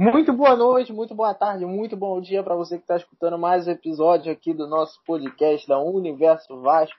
[0.00, 3.68] Muito boa noite, muito boa tarde, muito bom dia para você que está escutando mais
[3.68, 6.98] um episódio aqui do nosso podcast da Universo Vasco.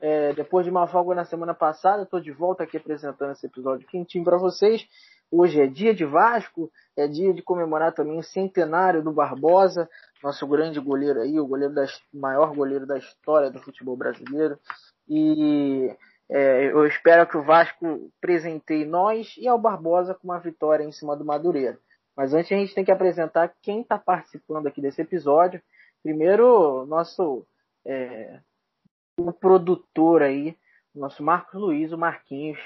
[0.00, 3.86] É, depois de uma folga na semana passada, estou de volta aqui apresentando esse episódio
[3.86, 4.84] quentinho para vocês.
[5.30, 9.88] Hoje é dia de Vasco, é dia de comemorar também o centenário do Barbosa,
[10.20, 14.58] nosso grande goleiro aí, o goleiro da, maior goleiro da história do futebol brasileiro.
[15.08, 15.96] E
[16.28, 20.90] é, eu espero que o Vasco presenteie nós e ao Barbosa com uma vitória em
[20.90, 21.78] cima do Madureira.
[22.16, 25.60] Mas antes a gente tem que apresentar quem está participando aqui desse episódio.
[26.02, 27.46] Primeiro, nosso
[27.84, 28.40] é,
[29.18, 30.56] o produtor aí,
[30.94, 32.58] nosso Marcos Luiz, o Marquinhos.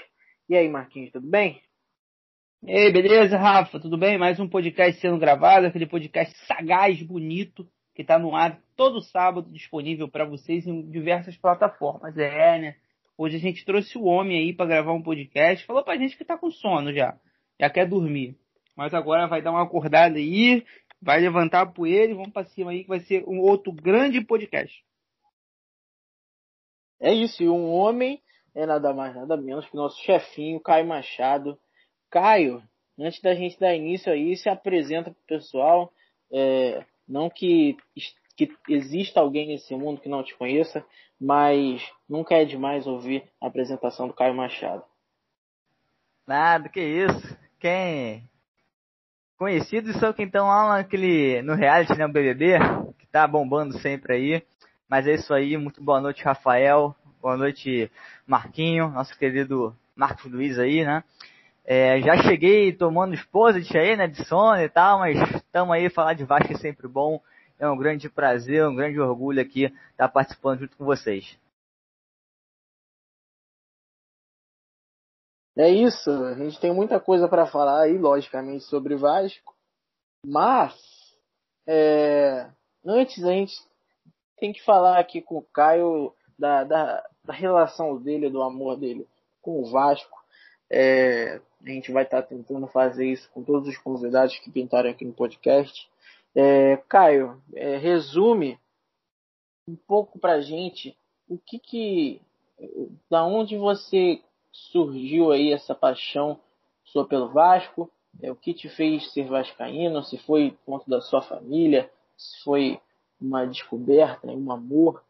[0.48, 1.60] E aí, Marquinhos, tudo bem?
[2.66, 3.80] Ei, beleza, Rafa?
[3.80, 4.18] Tudo bem?
[4.18, 9.50] Mais um podcast sendo gravado, aquele podcast sagaz, bonito, que está no ar todo sábado,
[9.50, 12.16] disponível para vocês em diversas plataformas.
[12.16, 12.76] É, né?
[13.16, 15.66] Hoje a gente trouxe o homem aí para gravar um podcast.
[15.66, 17.18] Falou pra gente que tá com sono já.
[17.58, 18.39] Já quer dormir.
[18.80, 20.64] Mas agora vai dar uma acordada aí,
[21.02, 24.24] vai levantar a poeira e vamos para cima aí que vai ser um outro grande
[24.24, 24.82] podcast.
[26.98, 28.22] É isso, e um homem
[28.54, 31.58] é nada mais, nada menos que nosso chefinho, Caio Machado.
[32.08, 32.62] Caio,
[32.98, 35.92] antes da gente dar início aí, se apresenta pro pessoal.
[36.32, 37.76] É, não que,
[38.34, 40.82] que exista alguém nesse mundo que não te conheça,
[41.20, 44.82] mas nunca é demais ouvir a apresentação do Caio Machado.
[46.26, 47.38] Nada, que isso.
[47.58, 48.29] Quem
[49.40, 52.58] conhecidos são quem estão lá naquele, no reality, né, o BBB,
[52.98, 54.42] que tá bombando sempre aí.
[54.86, 56.94] Mas é isso aí, muito boa noite, Rafael.
[57.22, 57.90] Boa noite,
[58.26, 61.02] Marquinho, nosso querido Marcos Luiz aí, né?
[61.64, 66.12] É, já cheguei tomando exposit aí, né, de sono e tal, mas estamos aí, falar
[66.12, 67.18] de Vasco é sempre bom.
[67.58, 71.38] É um grande prazer, um grande orgulho aqui estar participando junto com vocês.
[75.60, 79.54] É isso, a gente tem muita coisa para falar aí, logicamente, sobre Vasco,
[80.24, 80.74] mas
[81.68, 82.48] é,
[82.82, 83.52] antes a gente
[84.38, 89.06] tem que falar aqui com o Caio da, da, da relação dele, do amor dele
[89.42, 90.18] com o Vasco.
[90.70, 94.88] É, a gente vai estar tá tentando fazer isso com todos os convidados que pintaram
[94.88, 95.90] aqui no podcast.
[96.34, 98.58] É, Caio, é, resume
[99.68, 100.96] um pouco pra gente
[101.28, 102.22] o que que,
[103.10, 104.22] da onde você
[104.72, 106.38] surgiu aí essa paixão
[106.84, 107.90] sua pelo Vasco?
[108.22, 110.02] É, o que te fez ser vascaíno?
[110.02, 111.90] Se foi ponto da sua família?
[112.16, 112.80] Se foi
[113.20, 115.02] uma descoberta, um amor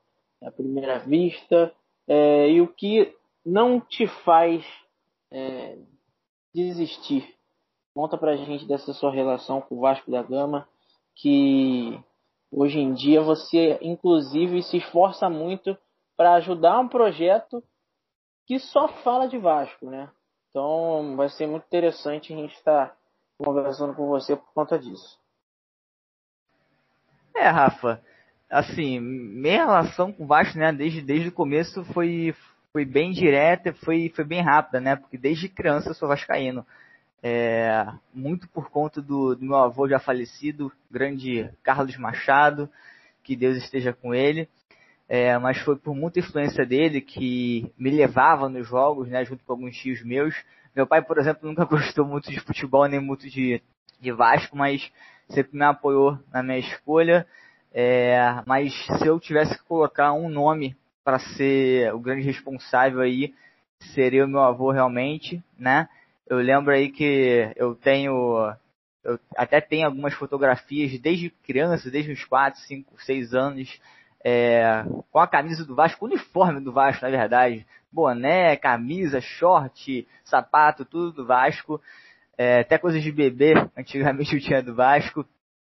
[0.43, 1.73] à primeira vista?
[2.07, 4.65] É, e o que não te faz
[5.31, 5.79] é,
[6.55, 7.35] desistir?
[7.95, 10.69] Conta pra gente dessa sua relação com o Vasco da Gama,
[11.15, 11.99] que
[12.53, 15.77] hoje em dia você, inclusive, se esforça muito
[16.17, 17.63] para ajudar um projeto
[18.51, 20.11] que só fala de Vasco, né?
[20.49, 22.97] Então vai ser muito interessante a gente estar
[23.39, 25.21] conversando com você por conta disso.
[27.33, 28.03] É, Rafa,
[28.51, 32.35] assim, minha relação com o Vasco, né, desde, desde o começo foi,
[32.73, 34.97] foi bem direta, foi, foi bem rápida, né?
[34.97, 36.67] Porque desde criança eu sou vascaíno.
[37.23, 42.69] É, muito por conta do, do meu avô já falecido, grande Carlos Machado,
[43.23, 44.49] que Deus esteja com ele
[45.13, 49.55] é, mas foi por muita influência dele que me levava nos jogos, né, junto com
[49.55, 50.33] alguns tios meus.
[50.75, 53.61] Meu pai, por exemplo, nunca gostou muito de futebol nem muito de,
[54.01, 54.89] de Vasco, mas
[55.29, 57.27] sempre me apoiou na minha escolha.
[57.75, 63.35] É, mas se eu tivesse que colocar um nome para ser o grande responsável aí,
[63.93, 65.89] seria o meu avô realmente, né?
[66.25, 68.55] Eu lembro aí que eu tenho,
[69.03, 73.81] eu até tenho algumas fotografias desde criança, desde os 4, 5, 6 anos,
[74.25, 77.67] é, com a camisa do Vasco, uniforme do Vasco, na verdade.
[77.93, 81.81] Boné, camisa, short, sapato, tudo do Vasco.
[82.39, 85.27] É, até coisas de bebê, antigamente eu tinha do Vasco.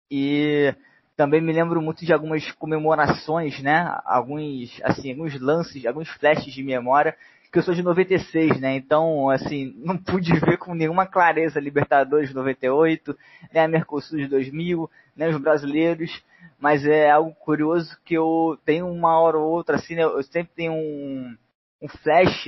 [0.09, 0.75] E
[1.15, 3.95] também me lembro muito de algumas comemorações, né?
[4.05, 7.15] Alguns, assim, alguns lances, alguns flashes de memória
[7.51, 8.75] que eu sou de 96, né?
[8.75, 13.17] Então, assim, não pude ver com nenhuma clareza Libertadores de 98,
[13.53, 16.23] nem a Mercosul de 2000, nem os brasileiros,
[16.57, 20.03] mas é algo curioso que eu tenho uma hora ou outra, assim, né?
[20.03, 21.35] eu sempre tenho um,
[21.81, 22.45] um flash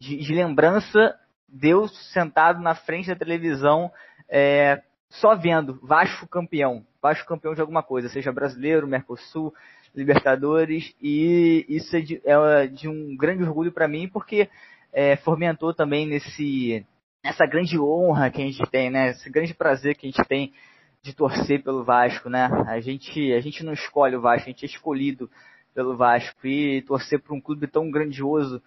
[0.00, 1.16] de, de lembrança
[1.48, 3.90] Deus sentado na frente da televisão,
[4.28, 9.52] é, só vendo Vasco campeão, Vasco campeão de alguma coisa, seja brasileiro, Mercosul,
[9.94, 14.48] Libertadores, e isso é de, é de um grande orgulho para mim, porque
[14.92, 16.84] é, fomentou também nesse,
[17.24, 19.10] nessa grande honra que a gente tem, né?
[19.10, 20.52] Esse grande prazer que a gente tem
[21.02, 22.48] de torcer pelo Vasco, né?
[22.66, 25.30] A gente, a gente não escolhe o Vasco, a gente é escolhido
[25.74, 28.62] pelo Vasco e torcer para um clube tão grandioso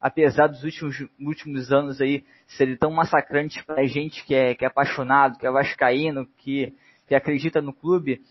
[0.00, 4.68] apesar dos últimos, últimos anos aí serem tão massacrantes pra gente que é, que é
[4.68, 6.72] apaixonado, que é vascaíno, que,
[7.06, 8.22] que acredita no clube,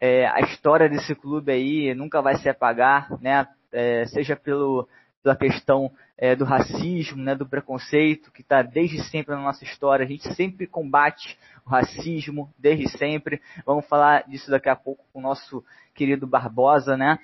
[0.00, 3.46] é, a história desse clube aí nunca vai se apagar, né?
[3.70, 4.88] É, seja pelo,
[5.22, 10.04] pela questão é, do racismo, né, do preconceito, que está desde sempre na nossa história.
[10.04, 13.40] A gente sempre combate o racismo, desde sempre.
[13.64, 15.64] Vamos falar disso daqui a pouco com o nosso
[15.94, 17.18] querido Barbosa, né?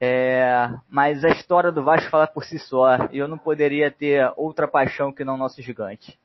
[0.00, 3.08] É, mas a história do Vasco fala por si só.
[3.10, 6.18] E eu não poderia ter outra paixão que não o nosso gigante.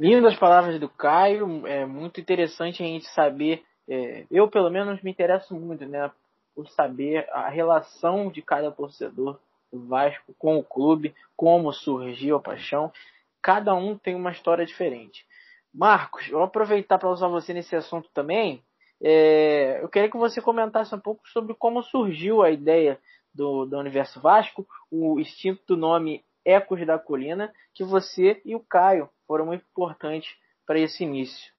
[0.00, 1.66] Lindas palavras do Caio.
[1.66, 3.62] É muito interessante a gente saber.
[3.88, 6.10] É, eu, pelo menos, me interesso muito, né?
[6.54, 9.38] Por saber a relação de cada torcedor
[9.72, 12.90] do Vasco com o clube, como surgiu a paixão.
[13.42, 15.24] Cada um tem uma história diferente.
[15.72, 18.62] Marcos, eu vou aproveitar para usar você nesse assunto também
[19.02, 22.98] é, eu queria que você comentasse um pouco sobre como surgiu a ideia
[23.34, 29.08] do, do Universo Vasco, o instinto nome Ecos da Colina, que você e o Caio
[29.30, 30.28] foram muito importantes
[30.66, 31.52] para esse início.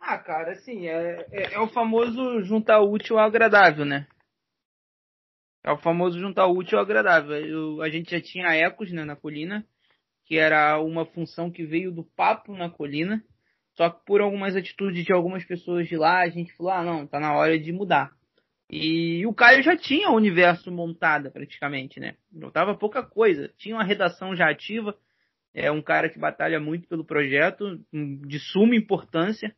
[0.00, 4.06] Ah, cara, assim, é, é, é, o famoso juntar útil ao agradável, né?
[5.62, 7.36] É o famoso juntar útil ao agradável.
[7.36, 9.66] Eu, a gente já tinha ecos né, na colina,
[10.24, 13.22] que era uma função que veio do papo na colina,
[13.74, 17.06] só que por algumas atitudes de algumas pessoas de lá, a gente falou, ah não,
[17.06, 18.12] tá na hora de mudar.
[18.70, 22.16] E o Caio já tinha o universo montado praticamente, né?
[22.32, 23.52] Não tava pouca coisa.
[23.58, 24.96] Tinha uma redação já ativa.
[25.60, 29.52] É um cara que batalha muito pelo projeto, de suma importância.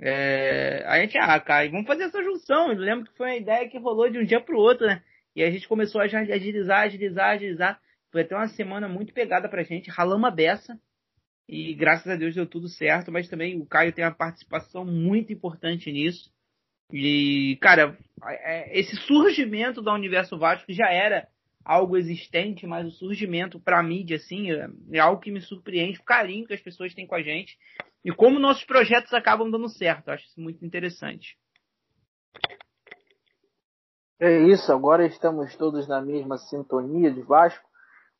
[0.00, 2.72] É, a gente, ah, Caio, vamos fazer essa junção.
[2.72, 5.02] Eu lembro que foi uma ideia que rolou de um dia pro outro, né?
[5.36, 7.80] E a gente começou a agilizar, agilizar, agilizar.
[8.10, 10.80] Foi até uma semana muito pegada pra gente, ralamos a beça.
[11.46, 15.30] E graças a Deus deu tudo certo, mas também o Caio tem uma participação muito
[15.32, 16.30] importante nisso.
[16.90, 21.28] E, cara, é, esse surgimento da Universo Vasco já era
[21.68, 26.00] algo existente, mas o surgimento para a mídia, assim, é, é algo que me surpreende,
[26.00, 27.58] o carinho que as pessoas têm com a gente
[28.02, 30.08] e como nossos projetos acabam dando certo.
[30.08, 31.36] Eu acho isso muito interessante.
[34.18, 37.68] É isso, agora estamos todos na mesma sintonia de Vasco,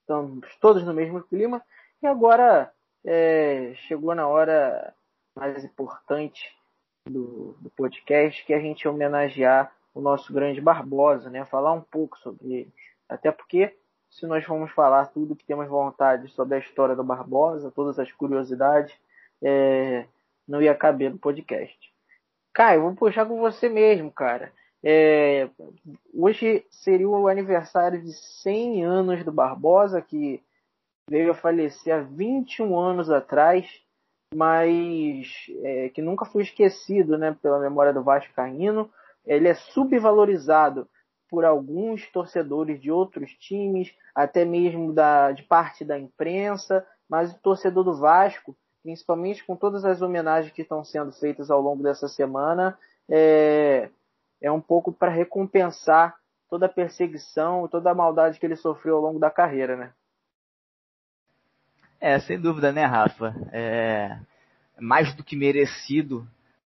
[0.00, 1.62] estamos todos no mesmo clima,
[2.03, 2.71] e agora
[3.05, 4.95] é, chegou na hora
[5.35, 6.41] mais importante
[7.06, 11.47] do, do, podcast, que é a gente homenagear o nosso grande Barbosa, né?
[11.47, 12.73] Falar um pouco sobre ele.
[13.09, 13.75] Até porque,
[14.11, 18.13] se nós formos falar tudo que temos vontade sobre a história do Barbosa, todas as
[18.13, 18.95] curiosidades,
[19.43, 20.07] é,
[20.47, 21.79] não ia caber no podcast.
[22.53, 24.53] Caio, vou puxar com você mesmo, cara.
[24.83, 25.49] É,
[26.15, 30.43] hoje seria o aniversário de 100 anos do Barbosa, que
[31.09, 33.67] veio a falecer há 21 anos atrás,
[34.35, 38.91] mas é, que nunca foi esquecido né, pela memória do Vascaíno.
[39.27, 40.89] Ele é subvalorizado
[41.29, 47.39] por alguns torcedores de outros times, até mesmo da, de parte da imprensa, mas o
[47.39, 52.09] torcedor do Vasco, principalmente com todas as homenagens que estão sendo feitas ao longo dessa
[52.09, 52.79] semana,
[53.09, 53.91] é,
[54.41, 56.17] é um pouco para recompensar
[56.49, 59.93] toda a perseguição, toda a maldade que ele sofreu ao longo da carreira, né?
[62.01, 63.35] É, sem dúvida, né, Rafa?
[63.53, 64.19] É
[64.81, 66.27] mais do que merecido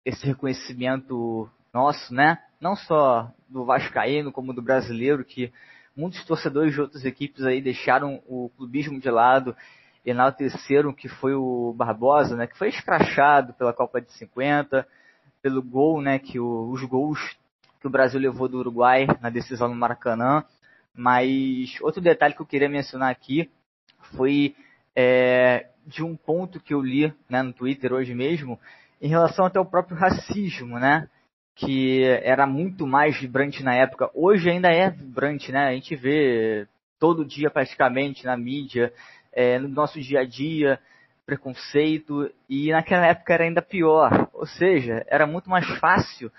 [0.04, 2.42] esse reconhecimento nosso, né?
[2.60, 5.52] Não só do Vascaíno, como do brasileiro, que
[5.96, 9.56] muitos torcedores de outras equipes aí deixaram o clubismo de lado,
[10.04, 12.46] enalteceram que foi o Barbosa, né?
[12.46, 14.86] Que foi escrachado pela Copa de 50,
[15.42, 16.18] pelo gol, né?
[16.18, 17.18] Que o, os gols
[17.80, 20.44] que o Brasil levou do Uruguai na decisão no Maracanã.
[20.94, 23.50] Mas outro detalhe que eu queria mencionar aqui
[24.16, 24.54] foi
[24.94, 28.58] é, de um ponto que eu li né, no Twitter hoje mesmo,
[29.00, 31.08] em relação até ao próprio racismo, né?
[31.60, 34.10] Que era muito mais vibrante na época.
[34.14, 35.68] Hoje ainda é vibrante, né?
[35.68, 36.66] A gente vê
[36.98, 38.92] todo dia praticamente na mídia,
[39.30, 40.80] é, no nosso dia a dia,
[41.26, 44.28] preconceito, e naquela época era ainda pior.
[44.32, 46.32] Ou seja, era muito mais fácil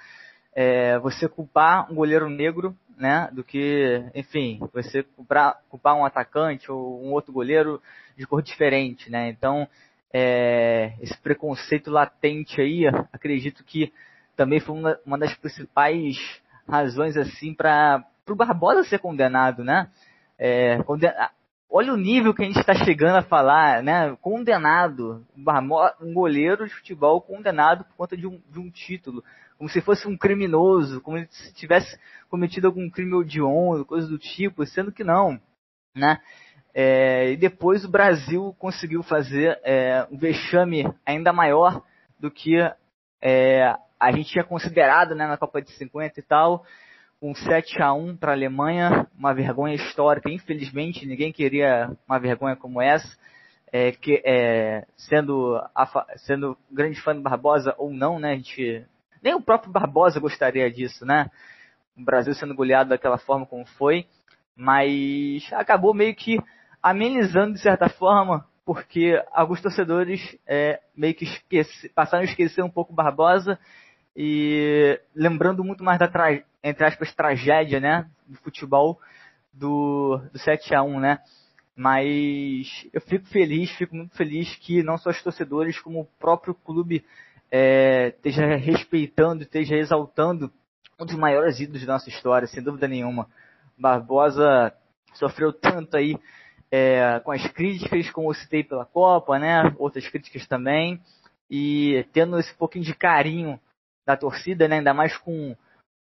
[0.56, 6.72] é, você culpar um goleiro negro, né, do que, enfim, você culpar, culpar um atacante
[6.72, 7.82] ou um outro goleiro
[8.18, 9.30] de cor diferente, né?
[9.30, 9.68] Então,
[10.14, 13.92] é, esse preconceito latente aí, acredito que
[14.42, 16.18] também foi uma, uma das principais
[16.68, 19.88] razões assim para o Barbosa ser condenado, né?
[20.36, 20.80] É,
[21.70, 24.18] olha o nível que a gente está chegando a falar, né?
[24.20, 25.24] Condenado,
[26.02, 29.24] um goleiro de futebol condenado por conta de um, de um título,
[29.60, 34.66] como se fosse um criminoso, como se tivesse cometido algum crime odioso, coisa do tipo,
[34.66, 35.40] sendo que não,
[35.96, 36.20] né?
[36.74, 41.84] É, e depois o Brasil conseguiu fazer é, um vexame ainda maior
[42.20, 42.58] do que
[43.22, 46.66] é, a gente tinha considerado né, na Copa de 50 e tal,
[47.22, 50.28] um 7 a 1 para a Alemanha, uma vergonha histórica.
[50.28, 53.08] Infelizmente, ninguém queria uma vergonha como essa.
[53.72, 58.32] É, que, é, sendo, a, sendo grande fã do Barbosa ou não, né?
[58.32, 58.86] A gente,
[59.22, 61.30] nem o próprio Barbosa gostaria disso, né?
[61.96, 64.08] O Brasil sendo goleado daquela forma como foi,
[64.56, 66.38] mas acabou meio que
[66.82, 71.26] amenizando de certa forma, porque alguns torcedores é, meio que
[71.96, 73.60] passaram a esquecer um pouco o Barbosa
[74.16, 76.10] e lembrando muito mais da
[76.64, 79.00] entre aspas tragédia, né, do futebol
[79.54, 81.20] do, do 7 a 1, né?
[81.76, 86.54] Mas eu fico feliz, fico muito feliz que não só os torcedores, como o próprio
[86.54, 87.04] clube
[87.50, 90.52] é, esteja respeitando, esteja exaltando
[91.00, 93.28] um dos maiores ídolos da nossa história, sem dúvida nenhuma.
[93.78, 94.74] Barbosa
[95.14, 96.18] sofreu tanto aí
[96.70, 99.74] é, com as críticas, como eu citei pela Copa, né?
[99.78, 101.02] Outras críticas também.
[101.50, 103.60] E tendo esse pouquinho de carinho
[104.06, 104.78] da torcida, né?
[104.78, 105.56] ainda mais com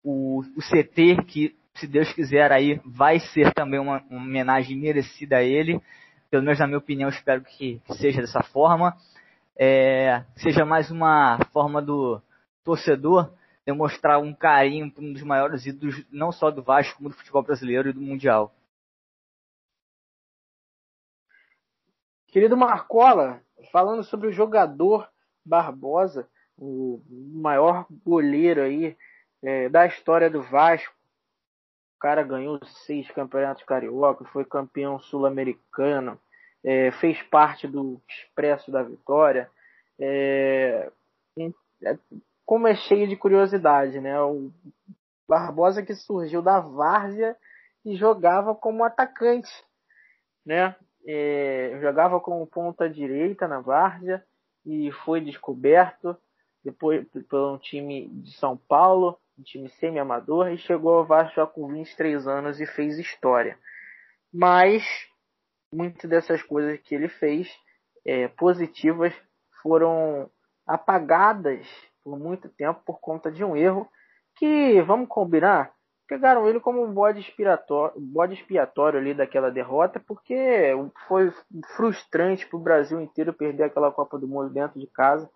[0.03, 5.37] o, o CT, que se Deus quiser aí vai ser também uma, uma homenagem merecida
[5.37, 5.81] a ele.
[6.29, 8.95] Pelo menos na minha opinião, espero que, seja dessa forma.
[9.59, 12.21] É, seja mais uma forma do
[12.63, 13.31] torcedor
[13.65, 17.43] demonstrar um carinho para um dos maiores ídolos, não só do Vasco, como do futebol
[17.43, 18.53] brasileiro e do Mundial.
[22.27, 25.09] Querido Marcola, falando sobre o jogador
[25.45, 28.97] Barbosa, o maior goleiro aí
[29.43, 30.95] é, da história do Vasco.
[31.95, 36.19] O cara ganhou seis campeonatos carioca, foi campeão sul-americano,
[36.63, 39.49] é, fez parte do Expresso da Vitória.
[39.99, 40.91] É,
[41.83, 41.97] é,
[42.45, 44.19] como é cheio de curiosidade, né?
[44.21, 44.51] O
[45.27, 47.35] Barbosa que surgiu da várzea
[47.83, 49.51] e jogava como atacante,
[50.45, 50.75] né?
[51.05, 54.23] É, jogava como ponta direita na várzea
[54.65, 56.17] e foi descoberto
[56.67, 61.47] depois por um time de São Paulo, um time semi-amador, e chegou ao Vasco já
[61.47, 63.57] com 23 anos e fez história.
[64.33, 64.83] Mas
[65.73, 67.49] muitas dessas coisas que ele fez
[68.05, 69.13] é, positivas
[69.63, 70.29] foram
[70.65, 71.65] apagadas
[72.03, 73.87] por muito tempo por conta de um erro
[74.35, 75.71] que, vamos combinar,
[76.05, 80.73] pegaram ele como um bode expiatório, bode expiatório ali daquela derrota, porque
[81.07, 81.33] foi
[81.77, 85.29] frustrante para o Brasil inteiro perder aquela Copa do Mundo dentro de casa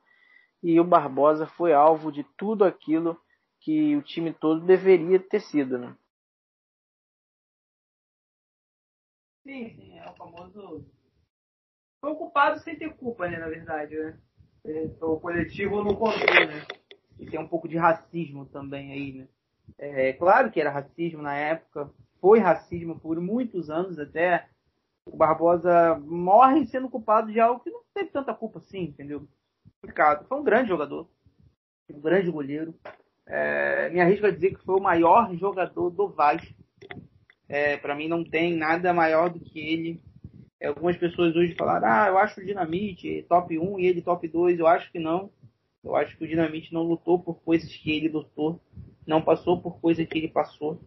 [0.64, 3.20] e o Barbosa foi alvo de tudo aquilo
[3.60, 5.96] que o time todo deveria ter sido, né?
[9.44, 10.86] Sim, sim, é o famoso.
[12.00, 14.20] Foi ocupado sem ter culpa, né, na verdade, né?
[14.64, 16.66] É, o coletivo não contou, né?
[17.20, 19.28] E tem um pouco de racismo também aí, né?
[19.78, 24.48] É claro que era racismo na época, foi racismo por muitos anos até.
[25.06, 29.28] O Barbosa morre sendo culpado de algo que não teve tanta culpa assim, entendeu?
[29.82, 30.28] Complicado.
[30.28, 31.10] Foi um grande jogador,
[31.90, 32.74] um grande goleiro.
[33.28, 36.54] É, me arrisco a dizer que foi o maior jogador do Vasco.
[37.50, 40.02] É, para mim não tem nada maior do que ele.
[40.60, 44.28] É, algumas pessoas hoje falaram, ah, eu acho o Dinamite top 1 e ele top
[44.28, 44.60] 2.
[44.60, 45.32] Eu acho que não.
[45.84, 48.62] Eu acho que o Dinamite não lutou por coisas que ele lutou.
[49.06, 50.80] Não passou por coisas que ele passou.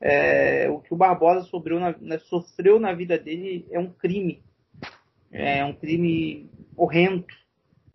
[0.00, 4.42] É, o que o Barbosa sofreu na, sofreu na vida dele é um crime.
[5.32, 7.24] É um crime horrendo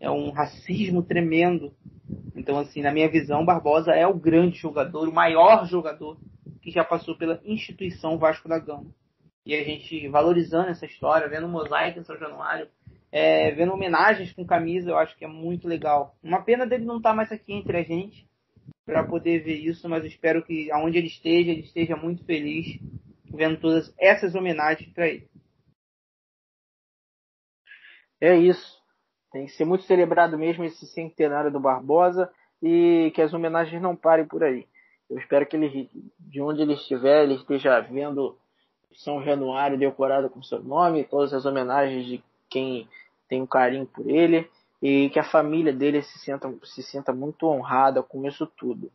[0.00, 1.72] é um racismo tremendo.
[2.34, 6.18] Então, assim, na minha visão, Barbosa é o grande jogador, o maior jogador
[6.62, 8.90] que já passou pela instituição Vasco da Gama.
[9.44, 12.68] E a gente valorizando essa história, vendo mosaico em São Januário,
[13.12, 16.16] é, vendo homenagens com camisa, eu acho que é muito legal.
[16.22, 18.28] Uma pena dele não estar tá mais aqui entre a gente
[18.84, 22.78] para poder ver isso, mas espero que aonde ele esteja, ele esteja muito feliz
[23.32, 25.28] vendo todas essas homenagens para ele.
[28.20, 28.79] É isso.
[29.32, 32.30] Tem que ser muito celebrado mesmo esse centenário do Barbosa
[32.62, 34.66] e que as homenagens não parem por aí.
[35.08, 38.36] Eu espero que ele, de onde ele estiver, ele esteja vendo
[38.94, 42.88] São Januário decorado com seu nome, todas as homenagens de quem
[43.28, 44.48] tem um carinho por ele
[44.82, 48.90] e que a família dele se sinta, se sinta muito honrada com isso tudo.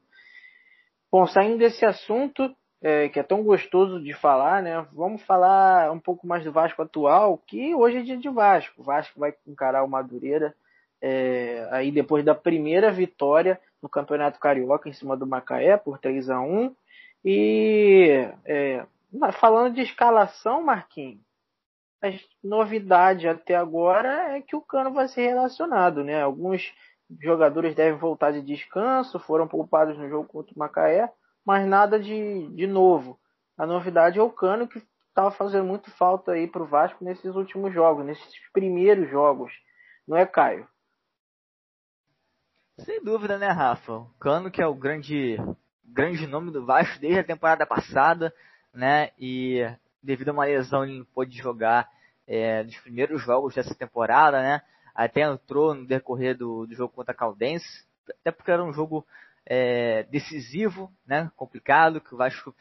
[1.12, 4.86] Bom, saindo desse assunto, é, que é tão gostoso de falar, né?
[4.94, 8.82] Vamos falar um pouco mais do Vasco atual, que hoje é dia de Vasco.
[8.82, 10.56] O Vasco vai encarar o Madureira
[11.02, 16.30] é, aí depois da primeira vitória no Campeonato Carioca em cima do Macaé por 3
[16.30, 16.76] a 1
[17.24, 18.86] E é,
[19.34, 21.20] falando de escalação, Marquinhos,
[22.04, 22.08] a
[22.44, 26.22] novidade até agora é que o Cano vai ser relacionado, né?
[26.22, 26.74] Alguns
[27.22, 31.12] jogadores devem voltar de descanso, foram poupados no jogo contra o Macaé
[31.46, 33.20] mas nada de, de novo.
[33.58, 37.36] A novidade é o Cano que estava fazendo muito falta aí para o Vasco nesses
[37.36, 39.54] últimos jogos, nesses primeiros jogos.
[40.08, 40.68] Não é, Caio?
[42.80, 43.94] Sem dúvida, né, Rafa?
[43.94, 45.38] O Cano que é o grande
[45.86, 48.34] grande nome do Vasco desde a temporada passada,
[48.74, 49.12] né?
[49.18, 49.66] E
[50.04, 51.90] devido a uma lesão ele não pôde jogar
[52.28, 54.62] é, nos primeiros jogos dessa temporada, né?
[54.94, 59.06] Até entrou no decorrer do, do jogo contra a Caldense, até porque era um jogo
[59.46, 61.32] é, decisivo, né?
[61.36, 62.56] Complicado, que o Vasco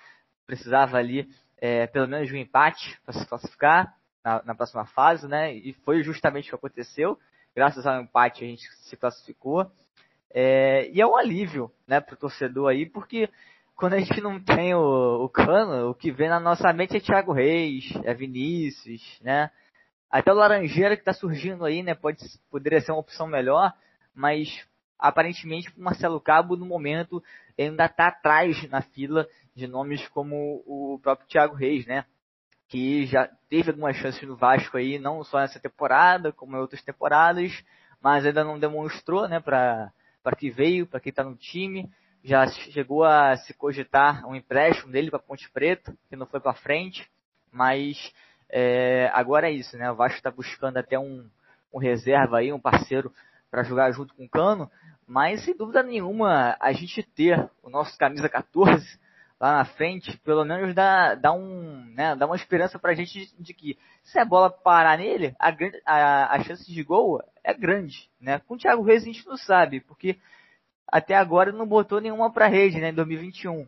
[0.47, 5.27] precisava ali é, pelo menos de um empate para se classificar na, na, próxima fase,
[5.27, 5.55] né?
[5.55, 7.19] E foi justamente o que aconteceu.
[7.55, 9.71] Graças ao empate a gente se classificou.
[10.31, 13.31] É, e é um alívio, né, para o torcedor aí, porque
[13.77, 17.01] quando a gente não tem o, o Cano, o que vem na nossa mente é
[17.01, 19.51] Thiago Reis, é Vinícius, né?
[20.11, 21.95] Até o Laranjeira que está surgindo aí, né?
[21.95, 22.19] Pode,
[22.51, 23.73] poderia ser uma opção melhor,
[24.15, 24.65] mas
[25.05, 27.23] aparentemente o Marcelo Cabo no momento
[27.59, 32.07] ainda está atrás na fila de nomes como o próprio Thiago Reis, né?
[32.69, 36.83] Que já teve algumas chances no Vasco aí, não só nessa temporada, como em outras
[36.83, 37.53] temporadas,
[38.01, 39.93] mas ainda não demonstrou, né, para
[40.39, 41.91] que veio, para quem está no time.
[42.23, 46.55] Já chegou a se cogitar um empréstimo dele para Ponte Preta, que não foi para
[46.55, 47.07] frente,
[47.53, 48.11] mas
[48.49, 49.91] é, agora é isso, né?
[49.91, 51.29] O Vasco está buscando até um,
[51.71, 53.13] um reserva aí, um parceiro
[53.51, 54.69] para jogar junto com o Cano,
[55.07, 58.99] mas sem dúvida nenhuma a gente ter o nosso camisa 14
[59.41, 63.53] lá na frente, pelo menos dá, dá, um, né, dá uma esperança pra gente de,
[63.53, 65.55] que se a bola parar nele, a,
[65.87, 68.09] a, a chance de gol é grande.
[68.21, 68.39] Né?
[68.41, 70.19] Com o Thiago Reis a gente não sabe, porque
[70.87, 73.67] até agora não botou nenhuma pra rede né, em 2021.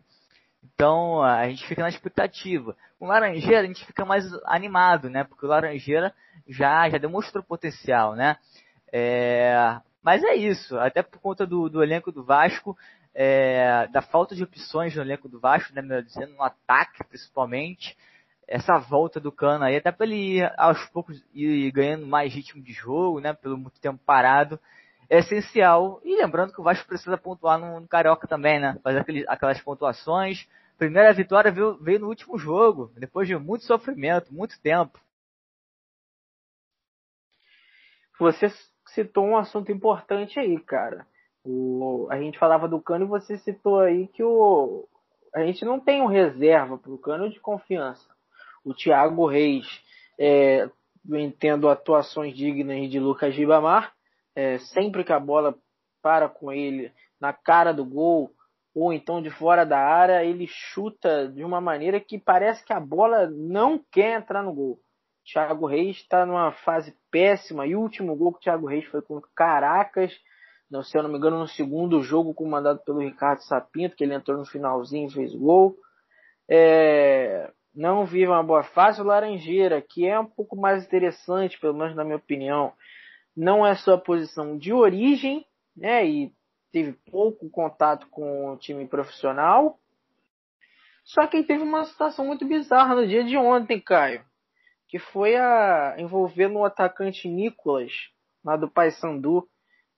[0.63, 2.75] Então a gente fica na expectativa.
[2.97, 5.23] Com o Laranjeira a gente fica mais animado, né?
[5.23, 6.13] Porque o Laranjeira
[6.47, 8.37] já, já demonstrou potencial, né?
[8.91, 12.77] É, mas é isso, até por conta do, do elenco do Vasco,
[13.13, 17.97] é, da falta de opções no elenco do Vasco, né, melhor dizendo, no ataque principalmente.
[18.47, 22.63] Essa volta do Cano aí, até para ele ir, aos poucos ir ganhando mais ritmo
[22.63, 24.57] de jogo, né, pelo muito tempo parado,
[25.09, 25.99] é essencial.
[26.05, 29.59] E lembrando que o Vasco precisa pontuar no, no Carioca também, né, fazer aqueles, aquelas
[29.59, 30.47] pontuações.
[30.77, 35.01] Primeira vitória veio, veio no último jogo, depois de muito sofrimento, muito tempo.
[38.17, 38.49] Você
[39.03, 41.05] citou um assunto importante aí, cara
[41.47, 44.85] o, a gente falava do Cano e você citou aí que o,
[45.33, 48.05] a gente não tem um reserva para o Cano de confiança.
[48.65, 49.65] O Thiago Reis,
[50.19, 50.69] é,
[51.39, 53.93] tendo atuações dignas de Lucas Ribamar,
[54.35, 55.55] é, sempre que a bola
[56.01, 58.31] para com ele na cara do gol
[58.75, 62.79] ou então de fora da área, ele chuta de uma maneira que parece que a
[62.79, 64.79] bola não quer entrar no gol.
[65.31, 69.01] Thiago Reis está numa fase péssima e o último gol que o Thiago Reis foi
[69.01, 70.13] com Caracas
[70.69, 74.13] não, se eu não me engano, no segundo jogo comandado pelo Ricardo Sapinto, que ele
[74.13, 75.77] entrou no finalzinho e fez gol.
[76.49, 79.01] É, não vive uma boa fase.
[79.01, 82.73] O Laranjeira, que é um pouco mais interessante, pelo menos na minha opinião,
[83.35, 86.05] não é sua posição de origem, né?
[86.05, 86.33] E
[86.71, 89.79] teve pouco contato com o time profissional.
[91.05, 94.21] Só que ele teve uma situação muito bizarra no dia de ontem, Caio,
[94.87, 97.91] que foi a envolver no atacante Nicolas,
[98.43, 99.47] lá do Paysandu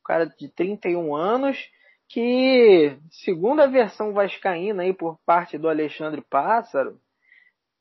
[0.10, 1.69] cara de 31 anos,
[2.08, 6.99] que, segundo a versão vascaína aí por parte do Alexandre Pássaro,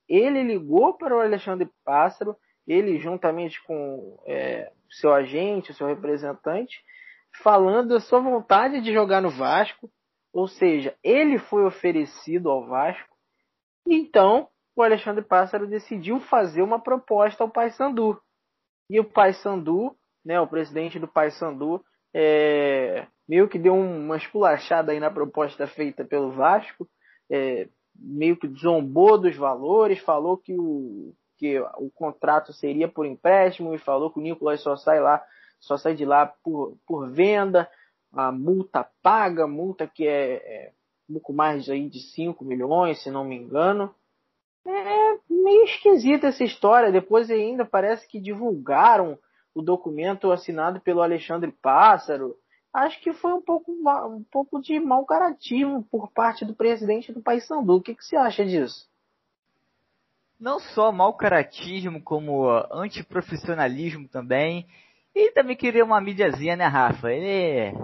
[0.07, 6.83] ele ligou para o Alexandre Pássaro, ele juntamente com é, seu agente, seu representante,
[7.43, 9.91] falando da sua vontade de jogar no Vasco,
[10.31, 13.17] ou seja, ele foi oferecido ao Vasco,
[13.87, 14.49] então
[14.81, 18.21] o Alexandre Pássaro decidiu fazer uma proposta ao Paysandu.
[18.89, 25.01] E o Paysandu, né, o presidente do Paysandu, é, meio que deu uma esculachada aí
[25.01, 26.89] na proposta feita pelo Vasco,
[27.31, 33.75] é, meio que zombou dos valores, falou que o, que o contrato seria por empréstimo
[33.75, 35.23] e falou que o Nicolas só sai lá,
[35.61, 37.69] só sai de lá por, por venda,
[38.13, 40.73] a multa paga, multa que é, é
[41.11, 43.95] um pouco mais aí de 5 milhões, se não me engano.
[44.71, 46.93] É meio esquisita essa história.
[46.93, 49.19] Depois ainda parece que divulgaram
[49.55, 52.37] o documento assinado pelo Alexandre Pássaro,
[52.73, 57.23] acho que foi um pouco, um pouco de mau caratismo por parte do presidente do
[57.23, 57.77] Paysandu.
[57.77, 58.87] O que, que você acha disso?
[60.39, 64.69] Não só mau caratismo, como antiprofissionalismo também.
[65.15, 67.11] E também queria uma mídiazinha, né, Rafa?
[67.11, 67.77] Ele...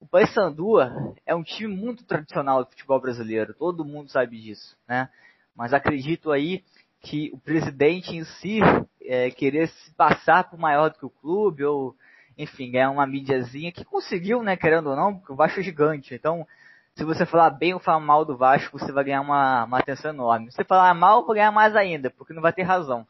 [0.00, 0.80] O Paysandu
[1.26, 5.08] é um time muito tradicional do futebol brasileiro, todo mundo sabe disso, né?
[5.54, 6.62] Mas acredito aí
[7.00, 8.60] que o presidente em si
[9.02, 11.94] é, querer se passar por maior do que o clube, ou,
[12.38, 16.14] enfim, ganhar uma mídiazinha que conseguiu, né, querendo ou não, porque o Vasco é gigante.
[16.14, 16.46] Então,
[16.94, 20.12] se você falar bem ou falar mal do Vasco, você vai ganhar uma, uma atenção
[20.12, 20.50] enorme.
[20.50, 23.06] Se você falar mal, vai ganhar mais ainda, porque não vai ter razão.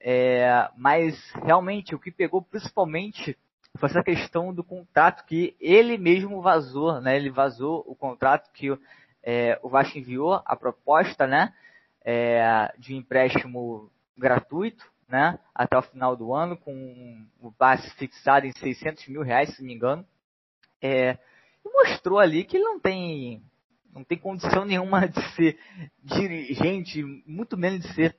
[0.00, 3.36] É, mas, realmente, o que pegou principalmente
[3.76, 7.16] foi essa questão do contrato que ele mesmo vazou, né?
[7.16, 8.76] Ele vazou o contrato que
[9.22, 11.52] é, o Vasco enviou a proposta, né,
[12.10, 18.52] é, de empréstimo gratuito, né, até o final do ano, com o passe fixado em
[18.52, 20.06] 600 mil reais, se não me engano.
[20.80, 21.18] É,
[21.62, 23.42] e mostrou ali que ele não tem,
[23.92, 25.58] não tem condição nenhuma de ser
[26.02, 28.16] dirigente, muito menos de ser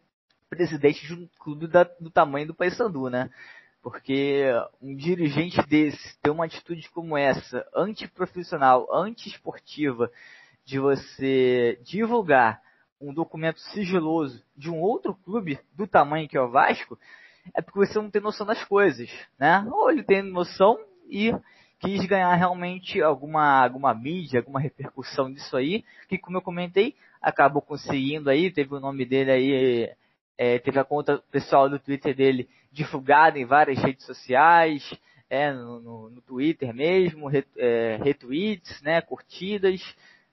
[0.47, 3.31] presidente de um clube da, do tamanho do Paysandu, né?
[3.81, 4.43] Porque
[4.79, 10.11] um dirigente desse ter uma atitude como essa, antiprofissional, antiesportiva,
[10.63, 12.61] de você divulgar
[13.01, 16.97] um documento sigiloso de um outro clube do tamanho que é o Vasco,
[17.55, 19.09] é porque você não tem noção das coisas,
[19.39, 19.65] né?
[19.71, 20.77] Ou ele tem noção
[21.09, 21.33] e
[21.79, 27.61] quis ganhar realmente alguma, alguma mídia, alguma repercussão disso aí, que como eu comentei, acabou
[27.61, 29.89] conseguindo aí, teve o nome dele aí,
[30.37, 34.83] é, teve a conta pessoal do Twitter dele divulgada em várias redes sociais,
[35.29, 39.81] é, no, no, no Twitter mesmo, re, é, retweets, né, curtidas,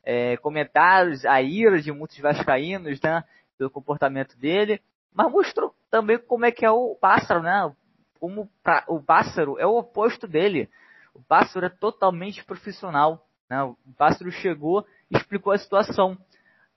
[0.06, 3.24] é, comentários, a ira de muitos vascaínos, né,
[3.58, 4.80] pelo comportamento dele,
[5.12, 7.74] mas mostrou também como é que é o pássaro, né,
[8.20, 10.70] como pra, o pássaro é o oposto dele.
[11.12, 16.16] O pássaro é totalmente profissional, né, o pássaro chegou e explicou a situação.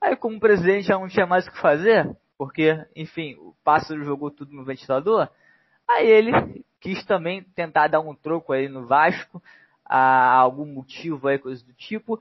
[0.02, 4.04] Aí como o presidente já não tinha mais o que fazer, porque, enfim, o pássaro
[4.04, 5.30] jogou tudo no ventilador,
[5.88, 9.44] aí ele quis também tentar dar um troco aí no Vasco,
[9.86, 12.20] a algum motivo aí, coisa do tipo,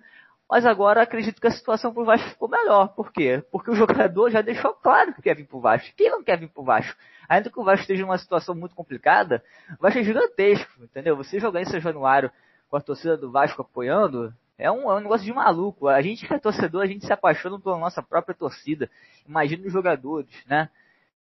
[0.50, 2.88] mas agora acredito que a situação pro Vasco ficou melhor.
[2.88, 3.44] Por quê?
[3.52, 5.94] Porque o jogador já deixou claro que quer vir pro Vasco.
[5.94, 6.98] Quem não quer vir pro Vasco?
[7.28, 9.44] Ainda que o Vasco esteja numa situação muito complicada,
[9.78, 11.16] o Vasco é gigantesco, entendeu?
[11.16, 12.30] Você jogar em São Januário
[12.70, 15.86] com a torcida do Vasco apoiando, é um, é um negócio de maluco.
[15.86, 18.90] A gente que é torcedor, a gente se apaixona pela nossa própria torcida.
[19.26, 20.70] Imagina os jogadores, né?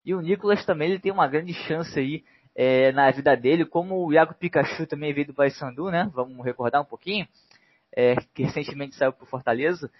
[0.04, 4.06] E o Nicolas também, ele tem uma grande chance aí é, na vida dele, como
[4.06, 6.08] o Iago Pikachu também veio do Paysandu, né?
[6.14, 7.26] Vamos recordar um pouquinho
[7.94, 9.90] é, que recentemente saiu para Fortaleza,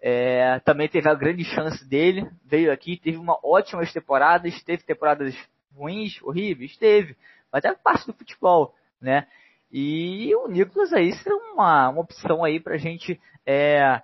[0.00, 5.34] é, também teve a grande chance dele, veio aqui, teve uma ótimas temporadas, teve temporadas
[5.74, 7.16] ruins, horríveis, teve,
[7.50, 9.26] mas é parte do futebol, né?
[9.72, 14.00] E o Nicolas aí seria uma, uma opção aí pra gente é,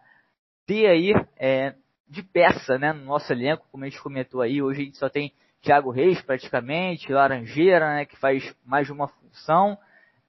[0.67, 1.75] ter aí é,
[2.09, 5.09] de peça, né, no nosso elenco, como a gente comentou aí, hoje a gente só
[5.09, 9.79] tem Thiago Reis praticamente, Laranjeira, né, que faz mais de uma função,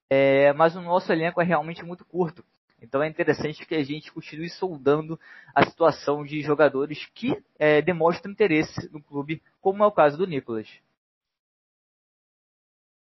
[0.09, 2.43] é, mas o nosso elenco é realmente muito curto.
[2.81, 5.19] Então é interessante que a gente continue soldando
[5.53, 10.25] a situação de jogadores que é, demonstram interesse no clube, como é o caso do
[10.25, 10.67] Nicolas.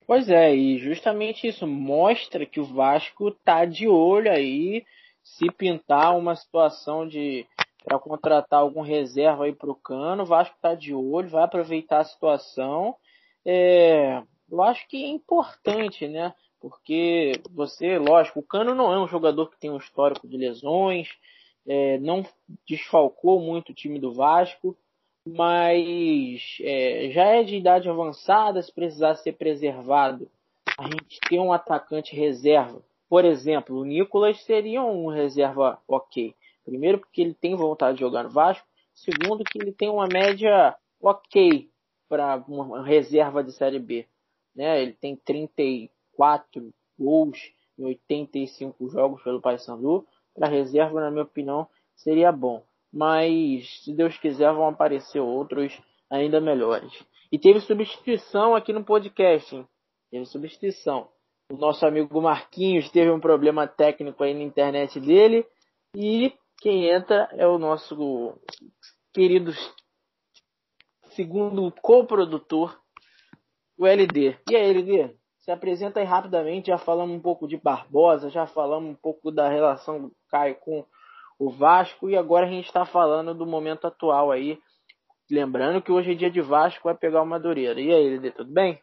[0.04, 4.84] Pois é, e justamente isso mostra que o Vasco tá de olho aí
[5.22, 7.46] se pintar uma situação de
[7.84, 12.04] para contratar algum reserva aí pro Cano, o Vasco tá de olho, vai aproveitar a
[12.04, 12.96] situação.
[13.44, 16.32] É, eu acho que é importante, né?
[16.62, 21.08] Porque você, lógico, o Cano não é um jogador que tem um histórico de lesões,
[21.66, 22.24] é, não
[22.64, 24.76] desfalcou muito o time do Vasco,
[25.26, 30.30] mas é, já é de idade avançada, se precisar ser preservado,
[30.78, 32.80] a gente tem um atacante reserva.
[33.08, 36.32] Por exemplo, o Nicolas seria um reserva ok.
[36.64, 40.76] Primeiro porque ele tem vontade de jogar no Vasco, segundo que ele tem uma média
[41.00, 41.68] ok
[42.08, 44.06] para uma reserva de Série B.
[44.54, 44.80] Né?
[44.80, 45.90] Ele tem 30
[46.22, 47.36] quatro gols
[47.76, 50.06] em 85 jogos pelo Paysandu.
[50.32, 52.64] Para reserva, na minha opinião, seria bom.
[52.92, 55.76] Mas, se Deus quiser, vão aparecer outros
[56.08, 56.92] ainda melhores.
[57.32, 59.66] E teve substituição aqui no podcast, hein?
[60.12, 61.08] Teve substituição.
[61.50, 65.44] O nosso amigo Marquinhos teve um problema técnico aí na internet dele.
[65.96, 68.38] E quem entra é o nosso
[69.12, 69.50] querido
[71.16, 72.80] segundo coprodutor,
[73.76, 74.38] o LD.
[74.48, 75.21] E aí, LD?
[75.42, 76.68] Se apresenta aí rapidamente.
[76.68, 80.86] Já falamos um pouco de Barbosa, já falamos um pouco da relação do Caio com
[81.38, 84.58] o Vasco e agora a gente está falando do momento atual aí.
[85.30, 87.80] Lembrando que hoje é dia de Vasco, vai pegar o Madureira.
[87.80, 88.80] E aí, Lede, tudo bem?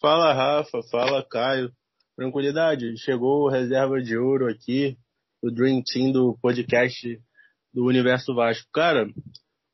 [0.00, 0.80] Fala, Rafa.
[0.90, 1.72] Fala, Caio.
[2.16, 2.96] Tranquilidade.
[2.98, 4.96] Chegou o reserva de ouro aqui,
[5.42, 7.20] o Dream Team do podcast
[7.74, 8.68] do Universo Vasco.
[8.72, 9.08] Cara,